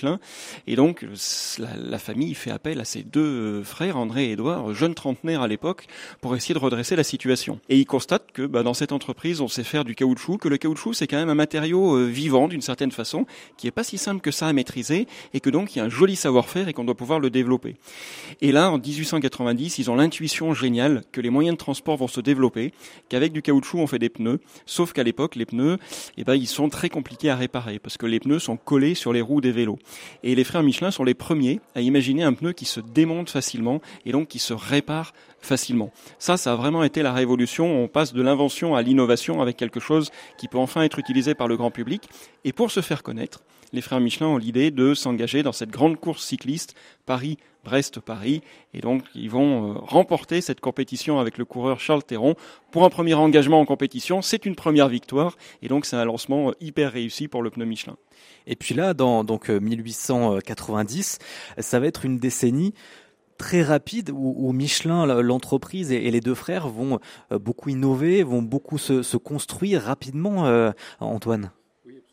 [0.67, 1.07] et donc,
[1.59, 5.49] la, famille fait appel à ses deux euh, frères, André et Édouard, jeunes trentenaires à
[5.49, 5.87] l'époque,
[6.21, 7.59] pour essayer de redresser la situation.
[7.69, 10.59] Et ils constatent que bah, dans cette entreprise, on sait faire du caoutchouc, que le
[10.59, 13.99] caoutchouc, c'est quand même un matériau euh, vivant d'une certaine façon, qui est pas si
[13.99, 16.73] simple que ça à maîtriser, et que donc il y a un joli savoir-faire et
[16.73, 17.77] qu'on doit pouvoir le développer.
[18.41, 22.21] Et là, en 1890, ils ont l'intuition géniale que les moyens de transport vont se
[22.21, 22.73] développer,
[23.09, 25.79] qu'avec du caoutchouc, on fait des pneus, sauf qu'à l'époque, les pneus,
[26.17, 29.13] eh ben, ils sont très compliqués à réparer, parce que les pneus sont collés sur
[29.13, 29.79] les roues des vélos.
[30.22, 33.81] Et les frères Michelin sont les premiers à imaginer un pneu qui se démonte facilement
[34.05, 35.92] et donc qui se répare facilement.
[36.18, 37.83] Ça, ça a vraiment été la révolution.
[37.83, 41.49] On passe de l'invention à l'innovation avec quelque chose qui peut enfin être utilisé par
[41.49, 42.09] le grand public.
[42.44, 45.99] Et pour se faire connaître, les frères Michelin ont l'idée de s'engager dans cette grande
[45.99, 48.43] course cycliste Paris Brest-Paris.
[48.75, 52.37] Et donc, ils vont euh, remporter cette compétition avec le coureur Charles Théron.
[52.71, 55.37] Pour un premier engagement en compétition, c'est une première victoire.
[55.63, 57.97] Et donc, c'est un lancement euh, hyper réussi pour le pneu Michelin.
[58.47, 61.19] Et puis là, dans donc 1890,
[61.59, 62.73] euh, ça va être une décennie
[63.37, 67.01] très rapide où, Michelin, l'entreprise et, les deux frères vont
[67.31, 71.51] beaucoup innover, vont beaucoup se, construire rapidement, Antoine.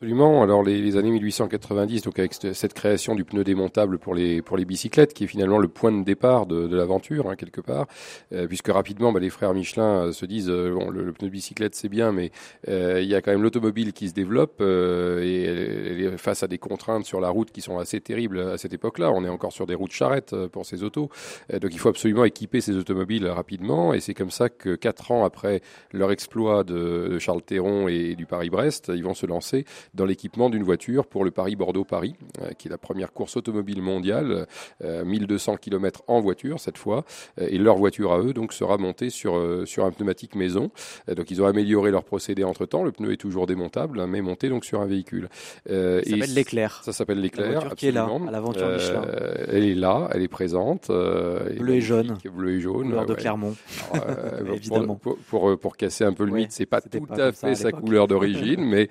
[0.04, 0.44] Absolument.
[0.44, 4.66] Alors les, années 1890, donc avec cette création du pneu démontable pour les pour les
[4.66, 7.88] bicyclettes, qui est finalement le point de départ de, de l'aventure hein, quelque part,
[8.34, 11.32] euh, puisque rapidement bah, les frères Michelin euh, se disent euh, bon le, pneu de
[11.32, 12.32] bicyclette c'est bien, mais
[12.68, 16.58] il y a quand même l'automobile qui se développe et elle, est face à des
[16.58, 19.10] contraintes sur la route qui sont assez terribles à cette époque-là.
[19.10, 21.10] On est encore sur des routes charrettes pour ces autos,
[21.50, 23.94] donc il faut absolument équiper ces automobiles rapidement.
[23.94, 25.62] Et c'est comme ça que quatre ans après
[25.94, 30.50] leur exploit de, de Charles Théron et du Paris-Brest, ils vont se lancer dans l'équipement
[30.50, 34.48] d'une voiture pour le Paris-Bordeaux-Paris, euh, qui est la première course automobile mondiale,
[34.84, 37.06] 1200 euh, km en voiture cette fois,
[37.40, 39.34] euh, et leur voiture à eux donc sera montée sur
[39.66, 40.72] sur un pneumatique maison.
[41.08, 42.84] donc ils ont amélioré leur procédé entre temps.
[42.84, 45.30] Le pneu est toujours démontable, hein, mais monté donc sur un véhicule.
[45.66, 46.82] ça s'appelle l'éclair.
[46.84, 47.76] Ça s'appelle l'éclair.
[47.76, 49.06] Qui est là à l'aventure Michelin.
[49.48, 50.88] elle est là, elle est présente.
[50.88, 52.18] bleu et jaune.
[52.34, 52.88] Bleu et jaune.
[52.88, 53.56] Couleur de Clermont.
[54.54, 54.96] Évidemment.
[54.96, 58.08] Pour, pour, pour, casser un peu le mythe, c'est pas tout à fait sa couleur
[58.08, 58.90] d'origine, mais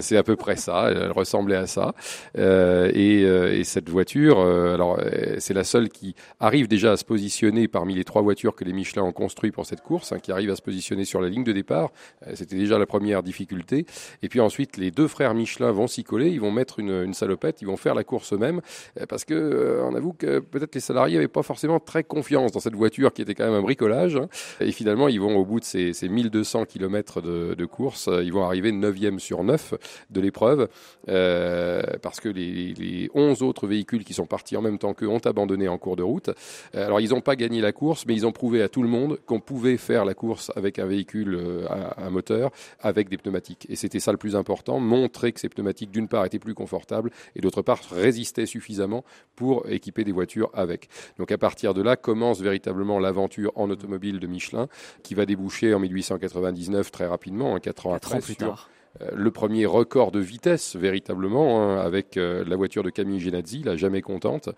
[0.00, 0.90] c'est à peu près ça.
[0.90, 1.94] Elle ressemblait à ça.
[2.36, 5.00] Euh, et, euh, et, cette voiture, euh, alors
[5.38, 8.72] c'est la seule qui arrive déjà à se positionner parmi les trois voitures que les
[8.72, 11.44] Michelin ont construit pour cette course, hein, qui arrive à se positionner sur la ligne
[11.44, 11.90] de départ.
[12.34, 13.86] C'était déjà la première difficulté.
[14.22, 16.30] Et puis ensuite, les deux frères Michelin vont s'y coller.
[16.30, 17.62] Ils vont mettre une, salopette.
[17.62, 18.60] Ils vont faire la course eux-mêmes
[19.08, 22.74] parce que on avoue que peut-être les salariés n'avaient pas forcément très confiance dans cette
[22.74, 24.16] voiture qui était quand même un bricolage.
[24.16, 24.28] Hein.
[24.60, 28.32] Et finalement, ils vont au bout de ces, ces 1200 km de, de course, ils
[28.32, 29.74] vont arriver 9e sur 9
[30.10, 30.68] de l'épreuve,
[31.06, 35.18] parce que les, les 11 autres véhicules qui sont partis en même temps qu'eux ont
[35.18, 36.30] abandonné en cours de route.
[36.74, 39.18] alors ils n'ont pas gagné la course, mais ils ont prouvé à tout le monde
[39.26, 43.66] qu'on pouvait faire la course avec un véhicule à, à moteur, avec des pneumatiques.
[43.68, 47.10] Et c'était ça le plus important, montrer que ces pneumatiques d'une part étaient plus confortables
[47.36, 49.04] et d'autre part résistaient suffisamment
[49.36, 50.88] pour équiper des voitures avec.
[51.18, 54.68] Donc à partir de là commence véritablement l'aventure en automobile de Michelin
[55.02, 58.77] qui va déboucher en 1899 très rapidement, en 4 ans après, plus tard euh,
[59.14, 63.76] le premier record de vitesse véritablement hein, avec euh, la voiture de Camille Genazzi, la
[63.76, 64.48] jamais contente.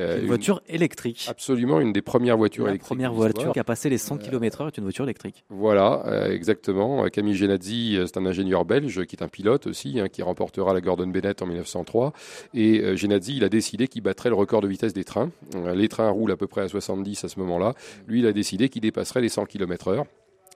[0.00, 1.26] Euh, une voiture électrique.
[1.28, 2.88] Absolument, une des premières voitures la électriques.
[2.88, 5.44] première voiture qui a passé les 100 km/h est une voiture électrique.
[5.48, 7.04] Voilà, exactement.
[7.08, 10.80] Camille Genazzi, c'est un ingénieur belge qui est un pilote aussi, hein, qui remportera la
[10.80, 12.12] Gordon Bennett en 1903.
[12.54, 15.30] Et Genazzi, il a décidé qu'il battrait le record de vitesse des trains.
[15.74, 17.74] les trains roulent à peu près à 70 à ce moment-là.
[18.06, 20.04] Lui, il a décidé qu'il dépasserait les 100 km/h.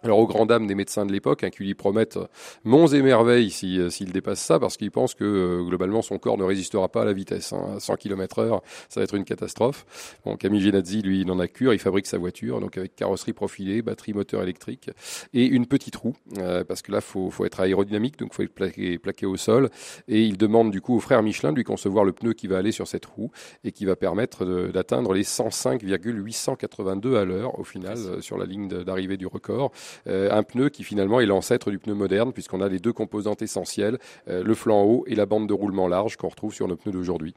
[0.04, 2.18] Alors aux grandes dames des médecins de l'époque, hein, qui lui promettent
[2.64, 6.36] monts et merveilles euh, s'il dépasse ça, parce qu'il pense que euh, globalement son corps
[6.36, 7.52] ne résistera pas à la vitesse.
[7.52, 7.78] Hein.
[7.78, 9.86] 100 km heure, ça va être une catastrophe.
[10.24, 13.32] Bon, Camille Genazzi, lui, il en a cure, il fabrique sa voiture, donc avec carrosserie
[13.32, 14.90] profilée, batterie moteur électrique
[15.34, 18.54] et une petite roue, euh, parce que là, faut, faut être aérodynamique, donc faut être
[18.54, 19.70] plaqué, plaqué au sol.
[20.08, 22.58] Et il demande du coup au frère Michelin de lui concevoir le pneu qui va
[22.58, 23.30] aller sur cette roue
[23.62, 29.16] et qui va permettre d'atteindre les 105,882 à l'heure au final sur la ligne d'arrivée
[29.16, 29.70] du record.
[30.06, 33.42] Euh, un pneu qui finalement est l'ancêtre du pneu moderne puisqu'on a les deux composantes
[33.42, 36.76] essentielles, euh, le flanc haut et la bande de roulement large qu'on retrouve sur nos
[36.76, 37.34] pneus d'aujourd'hui.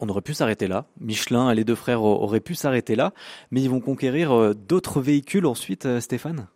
[0.00, 0.86] On aurait pu s'arrêter là.
[1.00, 3.12] Michelin, les deux frères auraient pu s'arrêter là,
[3.50, 6.46] mais ils vont conquérir euh, d'autres véhicules ensuite, Stéphane?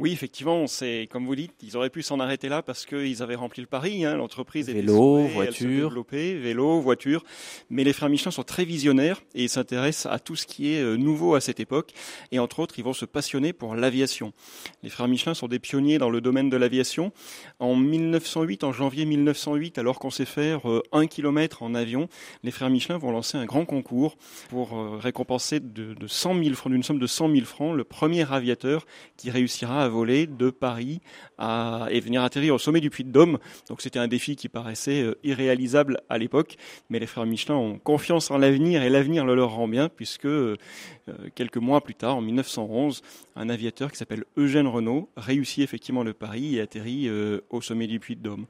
[0.00, 3.34] Oui, effectivement, c'est comme vous dites, ils auraient pu s'en arrêter là parce qu'ils avaient
[3.34, 4.06] rempli le pari.
[4.06, 7.22] Hein, L'entreprise était vélo, voiture, vélo, voiture.
[7.68, 10.80] Mais les frères Michelin sont très visionnaires et ils s'intéressent à tout ce qui est
[10.80, 11.92] euh, nouveau à cette époque.
[12.32, 14.32] Et entre autres, ils vont se passionner pour l'aviation.
[14.82, 17.12] Les frères Michelin sont des pionniers dans le domaine de l'aviation.
[17.58, 22.08] En 1908, en janvier 1908, alors qu'on sait faire euh, un kilomètre en avion,
[22.42, 24.16] les frères Michelin vont lancer un grand concours
[24.48, 27.84] pour euh, récompenser de, de 100 000 francs, d'une somme de 100 000 francs, le
[27.84, 28.86] premier aviateur
[29.18, 31.00] qui réussira à voler de Paris
[31.38, 33.38] et venir atterrir au sommet du Puy de Dôme.
[33.68, 36.56] Donc c'était un défi qui paraissait euh, irréalisable à l'époque,
[36.88, 40.26] mais les frères Michelin ont confiance en l'avenir et l'avenir le leur rend bien puisque
[40.26, 40.56] euh,
[41.34, 43.02] quelques mois plus tard, en 1911,
[43.36, 47.86] un aviateur qui s'appelle Eugène Renault réussit effectivement le Paris et atterrit euh, au sommet
[47.86, 48.46] du Puy de Dôme.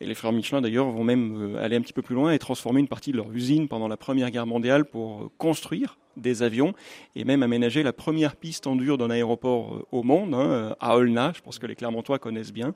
[0.00, 2.80] Et les frères Michelin, d'ailleurs, vont même aller un petit peu plus loin et transformer
[2.80, 6.74] une partie de leur usine pendant la Première Guerre mondiale pour construire des avions
[7.14, 10.74] et même aménager la première piste en dur d'un aéroport euh, au monde, hein, euh,
[10.80, 12.74] à Olna, je pense que les Clermontois connaissent bien.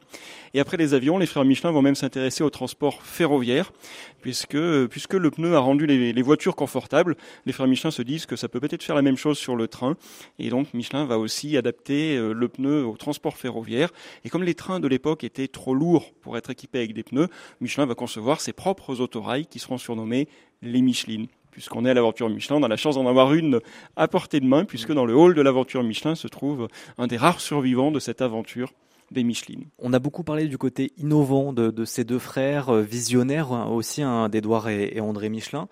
[0.55, 3.73] Et après les avions, les frères Michelin vont même s'intéresser au transport ferroviaire,
[4.21, 8.03] puisque, euh, puisque le pneu a rendu les, les, voitures confortables, les frères Michelin se
[8.03, 9.97] disent que ça peut peut-être faire la même chose sur le train,
[10.39, 13.91] et donc Michelin va aussi adapter le pneu au transport ferroviaire.
[14.25, 17.29] Et comme les trains de l'époque étaient trop lourds pour être équipés avec des pneus,
[17.61, 20.29] Michelin va concevoir ses propres autorails qui seront surnommés
[20.63, 23.61] les Michelin puisqu'on est à l'aventure Michelin, on a la chance d'en avoir une
[23.97, 27.17] à portée de main, puisque dans le hall de l'aventure Michelin se trouve un des
[27.17, 28.73] rares survivants de cette aventure
[29.11, 29.61] des Michelin.
[29.79, 34.03] On a beaucoup parlé du côté innovant de, ces deux frères, euh, visionnaires hein, aussi,
[34.03, 35.69] hein, d'Edouard et, André Michelin.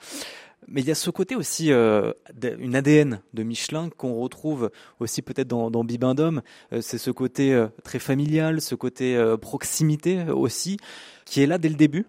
[0.67, 2.13] Mais il y a ce côté aussi, euh,
[2.59, 6.43] une ADN de Michelin qu'on retrouve aussi peut-être dans, dans Bibendum.
[6.73, 10.77] Euh, c'est ce côté très familial, ce côté proximité aussi,
[11.25, 12.07] qui est là dès le début.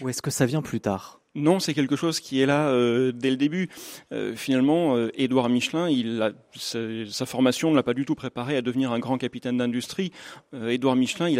[0.00, 1.21] Ou est-ce que ça vient plus tard?
[1.34, 3.70] Non, c'est quelque chose qui est là euh, dès le début.
[4.12, 5.88] Euh, finalement, euh, Édouard Michelin,
[6.54, 10.12] sa, formation ne l'a pas du tout préparé à devenir un grand capitaine d'industrie.
[10.52, 11.38] Édouard Michelin, il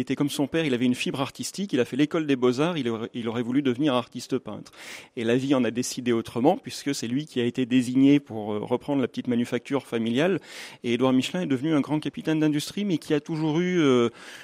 [0.00, 1.74] était comme son père, il avait une fibre artistique.
[1.74, 2.78] Il a fait l'école des beaux arts.
[2.78, 4.72] Il aurait, il aurait voulu devenir artiste peintre.
[5.16, 8.46] Et la vie en a décidé autrement, puisque c'est lui qui a été désigné pour
[8.46, 10.40] reprendre la petite manufacture familiale.
[10.84, 13.82] Et Édouard Michelin est devenu un grand capitaine d'industrie, mais qui a toujours eu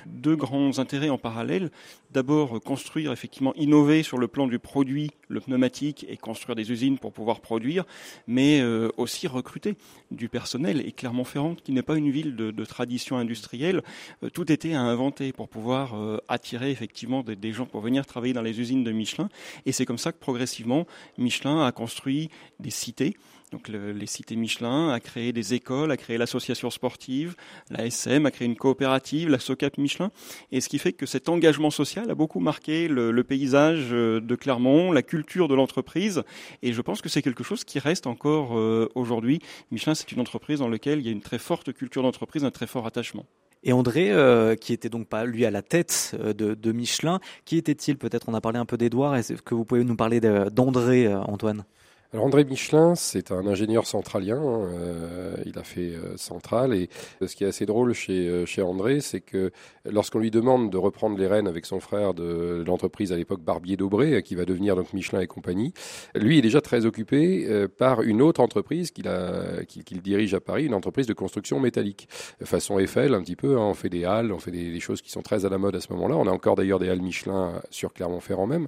[0.06, 1.70] deux grands intérêts en parallèle.
[2.10, 4.89] D'abord, construire, effectivement, innover sur le plan du produit
[5.28, 7.84] le pneumatique et construire des usines pour pouvoir produire,
[8.26, 9.74] mais euh, aussi recruter
[10.10, 10.86] du personnel.
[10.86, 13.82] Et Clermont-Ferrand, qui n'est pas une ville de, tradition industrielle,
[14.22, 18.06] euh, tout était à inventer pour pouvoir euh, attirer effectivement des, des, gens pour venir
[18.06, 19.28] travailler dans les usines de Michelin.
[19.66, 20.86] Et c'est comme ça que progressivement,
[21.18, 23.16] Michelin a construit des cités
[23.50, 27.34] donc les cités Michelin, a créé des écoles, a créé l'association sportive,
[27.68, 30.12] la SM, a créé une coopérative, la SOCAP Michelin,
[30.52, 34.34] et ce qui fait que cet engagement social a beaucoup marqué le, paysage euh, de
[34.34, 36.22] Clermont, la culture de l'entreprise,
[36.62, 39.40] et je pense que c'est quelque chose qui reste encore euh, aujourd'hui.
[39.70, 42.50] Michelin, c'est une entreprise dans laquelle il y a une très forte culture d'entreprise, un
[42.50, 43.26] très fort attachement.
[43.62, 47.58] Et André, euh, qui était donc pas lui à la tête de, de Michelin, qui
[47.58, 47.98] était-il?
[47.98, 49.16] Peut-être on a parlé un peu d'Edouard.
[49.16, 51.64] Est-ce que vous pouvez nous parler d'André, Antoine?
[52.12, 54.42] Alors André Michelin, c'est un ingénieur centralien.
[54.42, 56.88] Euh, il a fait euh, central et
[57.24, 59.52] ce qui est assez drôle chez euh, chez André, c'est que
[59.84, 63.76] lorsqu'on lui demande de reprendre les rênes avec son frère de l'entreprise à l'époque Barbier
[63.76, 65.72] Dobré, qui va devenir donc Michelin et compagnie,
[66.16, 71.06] lui est déjà très occupé par une autre entreprise qu'il dirige à Paris, une entreprise
[71.06, 72.08] de construction métallique,
[72.42, 73.56] façon Eiffel un petit peu.
[73.56, 75.76] Hein, on fait des halles, on fait des, choses qui sont très à la mode
[75.76, 76.16] à ce moment-là.
[76.16, 78.66] On a encore d'ailleurs des halles Michelin sur Clermont-Ferrand même.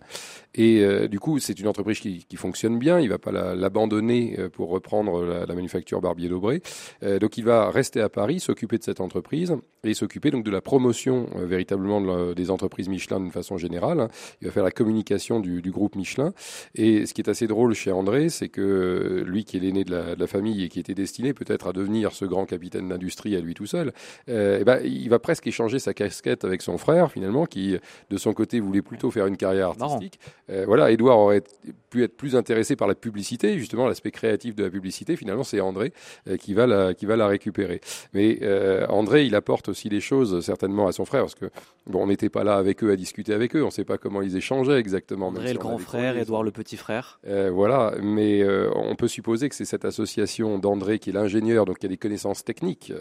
[0.54, 3.00] Et du coup, c'est une entreprise qui, qui fonctionne bien.
[3.00, 6.62] Il va pas l'abandonner euh, pour reprendre la, manufacture Barbier Dobré.
[7.02, 10.50] Euh, donc il va rester à Paris, s'occuper de cette entreprise et s'occuper donc de
[10.50, 14.08] la promotion euh, véritablement des entreprises Michelin d'une façon générale.
[14.40, 16.32] Il va faire la communication du, groupe Michelin.
[16.74, 20.14] Et ce qui est assez drôle chez André, c'est que lui qui est l'aîné de,
[20.18, 23.54] la, famille et qui était destiné peut-être à devenir ce grand capitaine d'industrie à lui
[23.54, 23.92] tout seul,
[24.28, 27.76] eh ben, il va presque échanger sa casquette avec son frère finalement, qui
[28.10, 30.20] de son côté voulait plutôt faire une carrière artistique.
[30.66, 31.42] voilà, Edouard aurait
[31.90, 35.60] pu être plus intéressé par la publicité justement l'aspect créatif de la publicité, finalement c'est
[35.60, 35.92] André
[36.28, 37.80] euh, qui va la qui va la récupérer.
[38.12, 41.46] Mais euh, André, il apporte aussi des choses certainement à son frère parce que
[41.86, 43.98] bon, on n'était pas là avec eux à discuter avec eux, on ne sait pas
[43.98, 45.28] comment ils échangeaient exactement.
[45.28, 47.18] André le grand frère, Edouard le petit frère.
[47.26, 51.78] Euh, voilà, mais on peut supposer que c'est cette association d'André qui est l'ingénieur, donc
[51.78, 52.92] qui a des connaissances techniques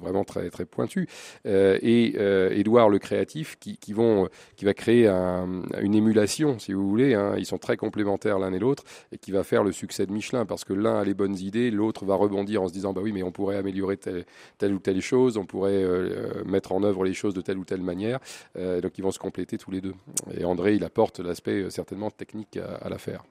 [0.00, 1.08] vraiment très très pointues,
[1.44, 2.16] et
[2.58, 7.14] Edouard le créatif qui, qui vont qui va créer une émulation, si vous voulez.
[7.14, 7.34] Hein.
[7.38, 10.46] Ils sont très complémentaires l'un et l'autre et qui va faire le succès de Michelin
[10.46, 13.12] parce que l'un a les bonnes idées, l'autre va rebondir en se disant bah oui
[13.12, 14.24] mais on pourrait améliorer telle,
[14.72, 17.64] ou telle chose, on pourrait euh, euh, mettre en œuvre les choses de telle ou
[17.64, 18.20] telle manière.
[18.56, 19.94] Euh, donc ils vont se compléter tous les deux.
[20.36, 23.24] Et André il apporte l'aspect certainement technique à, l'affaire.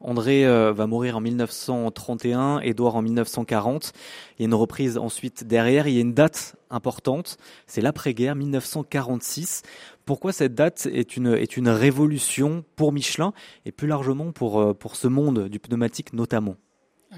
[0.00, 3.92] André va mourir en 1931, Édouard en 1940.
[4.38, 5.88] Il y a une reprise ensuite derrière.
[5.88, 9.62] Il y a une date importante, c'est l'après-guerre 1946.
[10.04, 13.32] Pourquoi cette date est une, est une révolution pour Michelin
[13.64, 16.56] et plus largement pour, euh, pour ce monde du pneumatique notamment?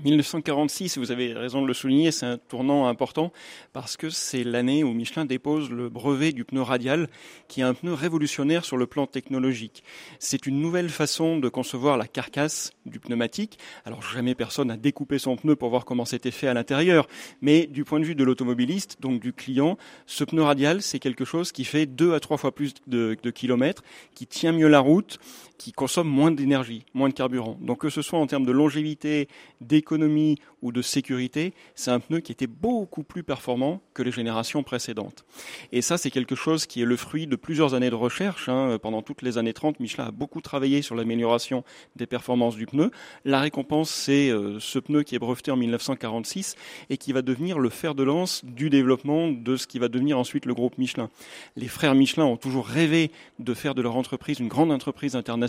[0.04, 3.32] 1946, vous avez raison de le souligner, c'est un tournant important
[3.72, 7.08] parce que c'est l'année où Michelin dépose le brevet du pneu radial,
[7.48, 9.82] qui est un pneu révolutionnaire sur le plan technologique.
[10.18, 13.58] C'est une nouvelle façon de concevoir la carcasse du pneumatique.
[13.86, 17.08] Alors jamais personne n'a découpé son pneu pour voir comment c'était fait à l'intérieur,
[17.40, 21.24] mais du point de vue de l'automobiliste, donc du client, ce pneu radial, c'est quelque
[21.24, 23.82] chose qui fait deux à trois fois plus de, de kilomètres,
[24.14, 25.18] qui tient mieux la route,
[25.58, 27.58] qui consomme moins d'énergie, moins de carburant.
[27.60, 29.28] Donc que ce soit en termes de longévité,
[29.60, 34.62] d'économie ou de sécurité, c'est un pneu qui était beaucoup plus performant que les générations
[34.62, 35.24] précédentes.
[35.72, 38.48] Et ça, c'est quelque chose qui est le fruit de plusieurs années de recherche.
[38.48, 38.78] Hein.
[38.80, 41.64] Pendant toutes les années 30, Michelin a beaucoup travaillé sur l'amélioration
[41.96, 42.92] des performances du pneu.
[43.24, 46.54] La récompense, c'est euh, ce pneu qui est breveté en 1946
[46.88, 50.18] et qui va devenir le fer de lance du développement de ce qui va devenir
[50.18, 51.10] ensuite le groupe Michelin.
[51.56, 55.47] Les frères Michelin ont toujours rêvé de faire de leur entreprise une grande entreprise internationale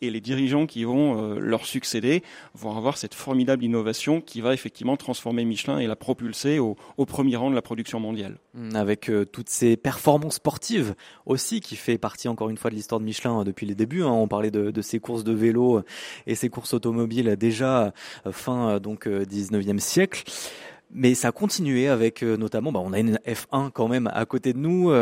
[0.00, 2.22] et les dirigeants qui vont euh, leur succéder
[2.54, 7.36] vont avoir cette formidable innovation qui va effectivement transformer Michelin et la propulser au, premier
[7.36, 8.38] rang de la production mondiale.
[8.74, 10.94] Avec euh, toutes ces performances sportives
[11.26, 14.02] aussi, qui fait partie encore une fois de l'histoire de Michelin euh, depuis les débuts.
[14.02, 14.10] Hein.
[14.10, 15.82] On parlait de, de ses courses de vélo
[16.26, 17.92] et ses courses automobiles déjà
[18.26, 20.24] euh, fin donc 19e siècle
[20.94, 24.52] mais ça a continué avec notamment, bah, on a une F1 quand même à côté
[24.52, 24.92] de nous,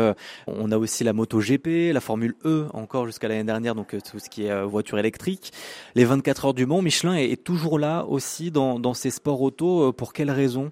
[0.47, 4.19] on a aussi la moto GP, la Formule E encore jusqu'à l'année dernière, donc tout
[4.19, 5.51] ce qui est voiture électrique,
[5.95, 6.81] les 24 heures du Mans.
[6.81, 9.93] Michelin est, est toujours là aussi dans, dans ces sports auto.
[9.93, 10.71] Pour quelles raisons?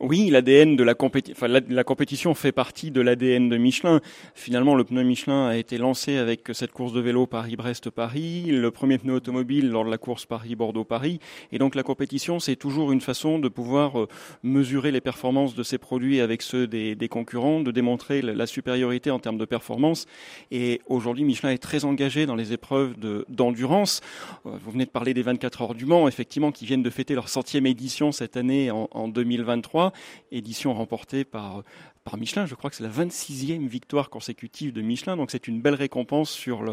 [0.00, 4.00] Oui, l'ADN de la, compétition, fait partie de l'ADN de Michelin.
[4.34, 8.96] Finalement, le pneu Michelin a été lancé avec cette course de vélo Paris-Brest-Paris, le premier
[8.96, 11.20] pneu automobile lors de la course Paris-Bordeaux-Paris.
[11.52, 14.08] Et donc la compétition, c'est toujours une façon de pouvoir euh,
[14.42, 19.18] mesurer les performances de ces produits avec ceux des, concurrents, de démontrer la supériorité en
[19.18, 20.06] termes de performance.
[20.50, 22.94] Et aujourd'hui, Michelin est très engagé dans les épreuves
[23.28, 24.00] d'endurance.
[24.46, 27.14] Euh, vous venez de parler des 24 heures du Mans, effectivement, qui viennent de fêter
[27.14, 29.89] leur centième édition cette année en 2023
[30.30, 31.62] édition remportée par
[32.04, 32.46] par Michelin.
[32.46, 36.30] Je crois que c'est la 26e victoire consécutive de Michelin, donc c'est une belle récompense
[36.30, 36.64] sur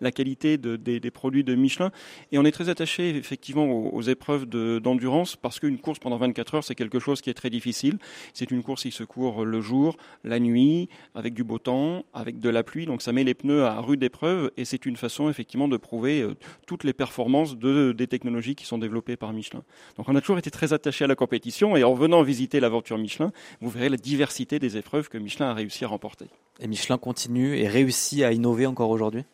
[0.00, 1.90] la qualité de, des, produits de Michelin.
[2.32, 6.64] Et on est très attaché effectivement aux, épreuves d'endurance parce qu'une course pendant 24 heures,
[6.64, 7.98] c'est quelque chose qui est très difficile.
[8.34, 12.38] C'est une course qui se court le jour, la nuit, avec du beau temps, avec
[12.38, 15.30] de la pluie, donc ça met les pneus à rude épreuve et c'est une façon
[15.30, 16.34] effectivement de prouver euh,
[16.66, 19.62] toutes les performances de, des technologies qui sont développées par Michelin.
[19.96, 22.98] Donc on a toujours été très attaché à la compétition et en venant visiter l'aventure
[22.98, 26.26] Michelin, vous verrez la diversité des épreuves que Michelin a réussi à remporter.
[26.60, 29.24] Et Michelin continue et réussit à innover encore aujourd'hui?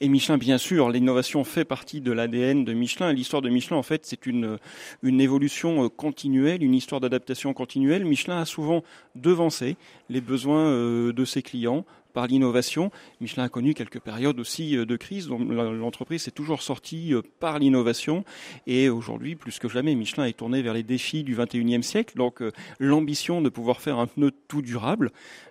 [0.00, 3.12] Et Michelin, bien sûr, l'innovation fait partie de l'ADN de Michelin.
[3.12, 4.58] L'histoire de Michelin, en fait, c'est une,
[5.02, 8.06] une évolution euh, continuelle, une histoire d'adaptation continuelle.
[8.06, 8.82] Michelin a souvent
[9.14, 9.76] devancé
[10.08, 12.90] les besoins euh, de ses clients par l'innovation.
[13.20, 18.24] Michelin a connu quelques périodes aussi de crise, donc l'entreprise s'est toujours sortie par l'innovation.
[18.66, 22.16] Et aujourd'hui, plus que jamais, Michelin est tourné vers les défis du 21e siècle.
[22.16, 22.42] Donc
[22.78, 25.10] l'ambition de pouvoir faire un pneu tout durable.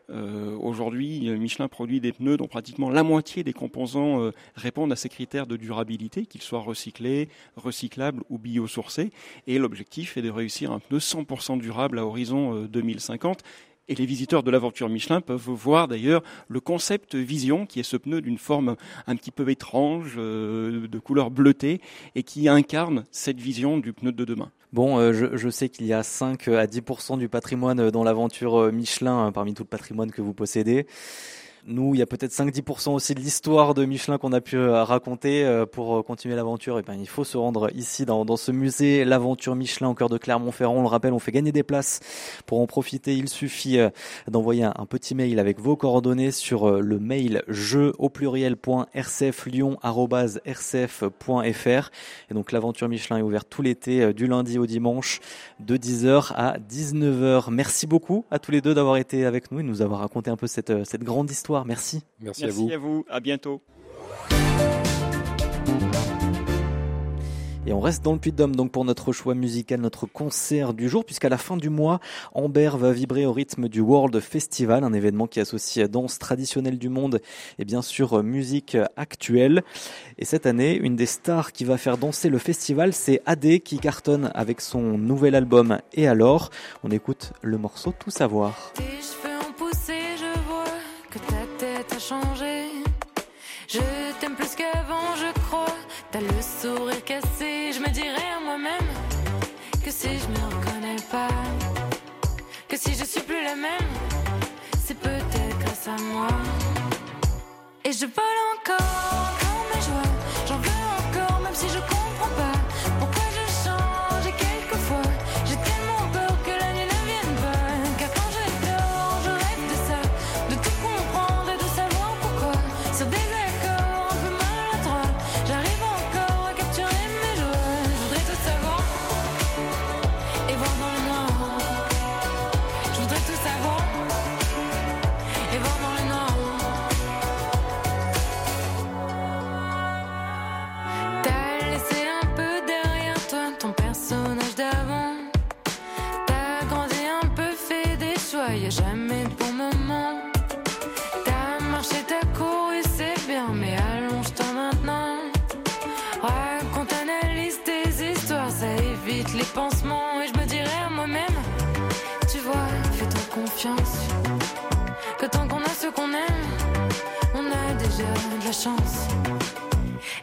[0.10, 4.96] Euh, aujourd'hui, Michelin produit des pneus dont pratiquement la moitié des composants euh, répondent à
[4.96, 9.12] ces critères de durabilité, qu'ils soient recyclés, recyclables ou biosourcés.
[9.48, 13.44] Et l'objectif est de réussir un pneu 100% durable à horizon 2050.
[13.90, 17.84] Euh, et les visiteurs de l'aventure Michelin peuvent voir d'ailleurs le concept Vision, qui est
[17.84, 18.76] ce pneu d'une forme
[19.08, 21.82] un petit peu étrange, de couleur bleutée,
[22.16, 24.52] et qui incarne cette vision du pneu de demain.
[24.72, 28.60] Bon, euh, je, je, sais qu'il y a 5 à 10% du patrimoine dans l'aventure
[28.60, 30.86] euh, Michelin hein, parmi tout le patrimoine que vous possédez.
[31.66, 34.84] Nous, il y a peut-être 5-10% aussi de l'histoire de Michelin qu'on a pu euh,
[34.84, 35.44] raconter.
[35.44, 38.38] Euh, pour euh, continuer l'aventure, et eh ben, il faut se rendre ici dans, dans
[38.38, 40.76] ce musée, l'aventure Michelin au cœur de Clermont-Ferrand.
[40.76, 42.00] On le rappelle, on fait gagner des places.
[42.46, 43.78] Pour en profiter, il suffit
[44.28, 48.10] d'envoyer un, petit mail avec vos coordonnées sur le mail jeu au.
[52.30, 55.20] Et donc l'aventure Michelin est ouverte tout l'été, du lundi au dimanche,
[55.60, 57.52] de 10h à 19h.
[57.52, 60.30] Merci beaucoup à tous les deux d'avoir été avec nous et de nous avoir raconté
[60.32, 62.02] un peu cette, cette grande histoire Merci.
[62.20, 62.70] Merci, à vous.
[62.72, 63.06] à vous.
[63.10, 63.62] À bientôt.
[67.70, 71.06] Et on reste dans le Puy-de-Dôme donc pour notre choix musical, notre concert du jour,
[71.06, 72.00] puisqu'à la fin du mois,
[72.34, 76.90] Amber va vibrer au rythme du World Festival, un événement qui associe danse traditionnelle du
[76.90, 77.22] monde
[77.60, 79.62] et bien sûr musique actuelle.
[80.18, 83.78] Et cette année, une des stars qui va faire danser le festival, c'est Adé qui
[83.78, 86.50] cartonne avec son nouvel album Et alors,
[86.84, 88.74] on écoute le morceau Tout savoir.
[96.62, 98.90] Sourire cassé, je me dirais à moi-même
[99.84, 101.30] que si je me reconnais pas,
[102.68, 103.92] que si je suis plus la même,
[104.86, 106.28] c'est peut-être grâce à moi.
[107.86, 109.39] Et je vole encore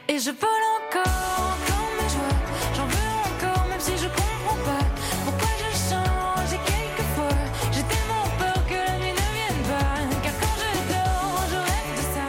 [0.08, 2.38] Et je vole encore quand mes joies,
[2.74, 4.84] j'en veux encore, même si je comprends pas
[5.26, 6.52] pourquoi je change.
[6.54, 7.36] Et quelquefois,
[7.72, 9.98] j'ai tellement peur que la nuit ne vienne pas.
[10.22, 12.26] Car quand je dors, je rêve de ça,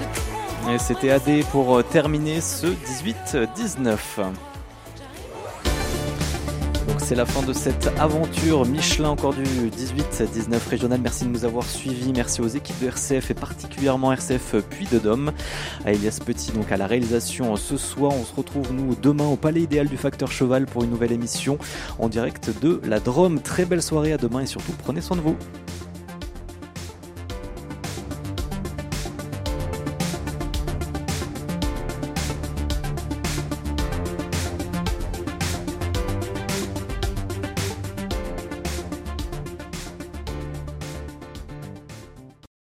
[0.00, 0.70] de tout.
[0.74, 3.96] Et c'était AD pour euh, terminer ce 18-19
[7.10, 11.00] c'est la fin de cette aventure Michelin encore du 18-19 régional.
[11.02, 12.12] Merci de nous avoir suivis.
[12.12, 15.32] Merci aux équipes de RCF et particulièrement RCF Puy de Dôme.
[15.84, 18.12] À Elias Petit donc à la réalisation ce soir.
[18.14, 21.58] On se retrouve nous demain au Palais idéal du Facteur Cheval pour une nouvelle émission
[21.98, 23.40] en direct de la Drôme.
[23.40, 25.36] Très belle soirée à demain et surtout prenez soin de vous.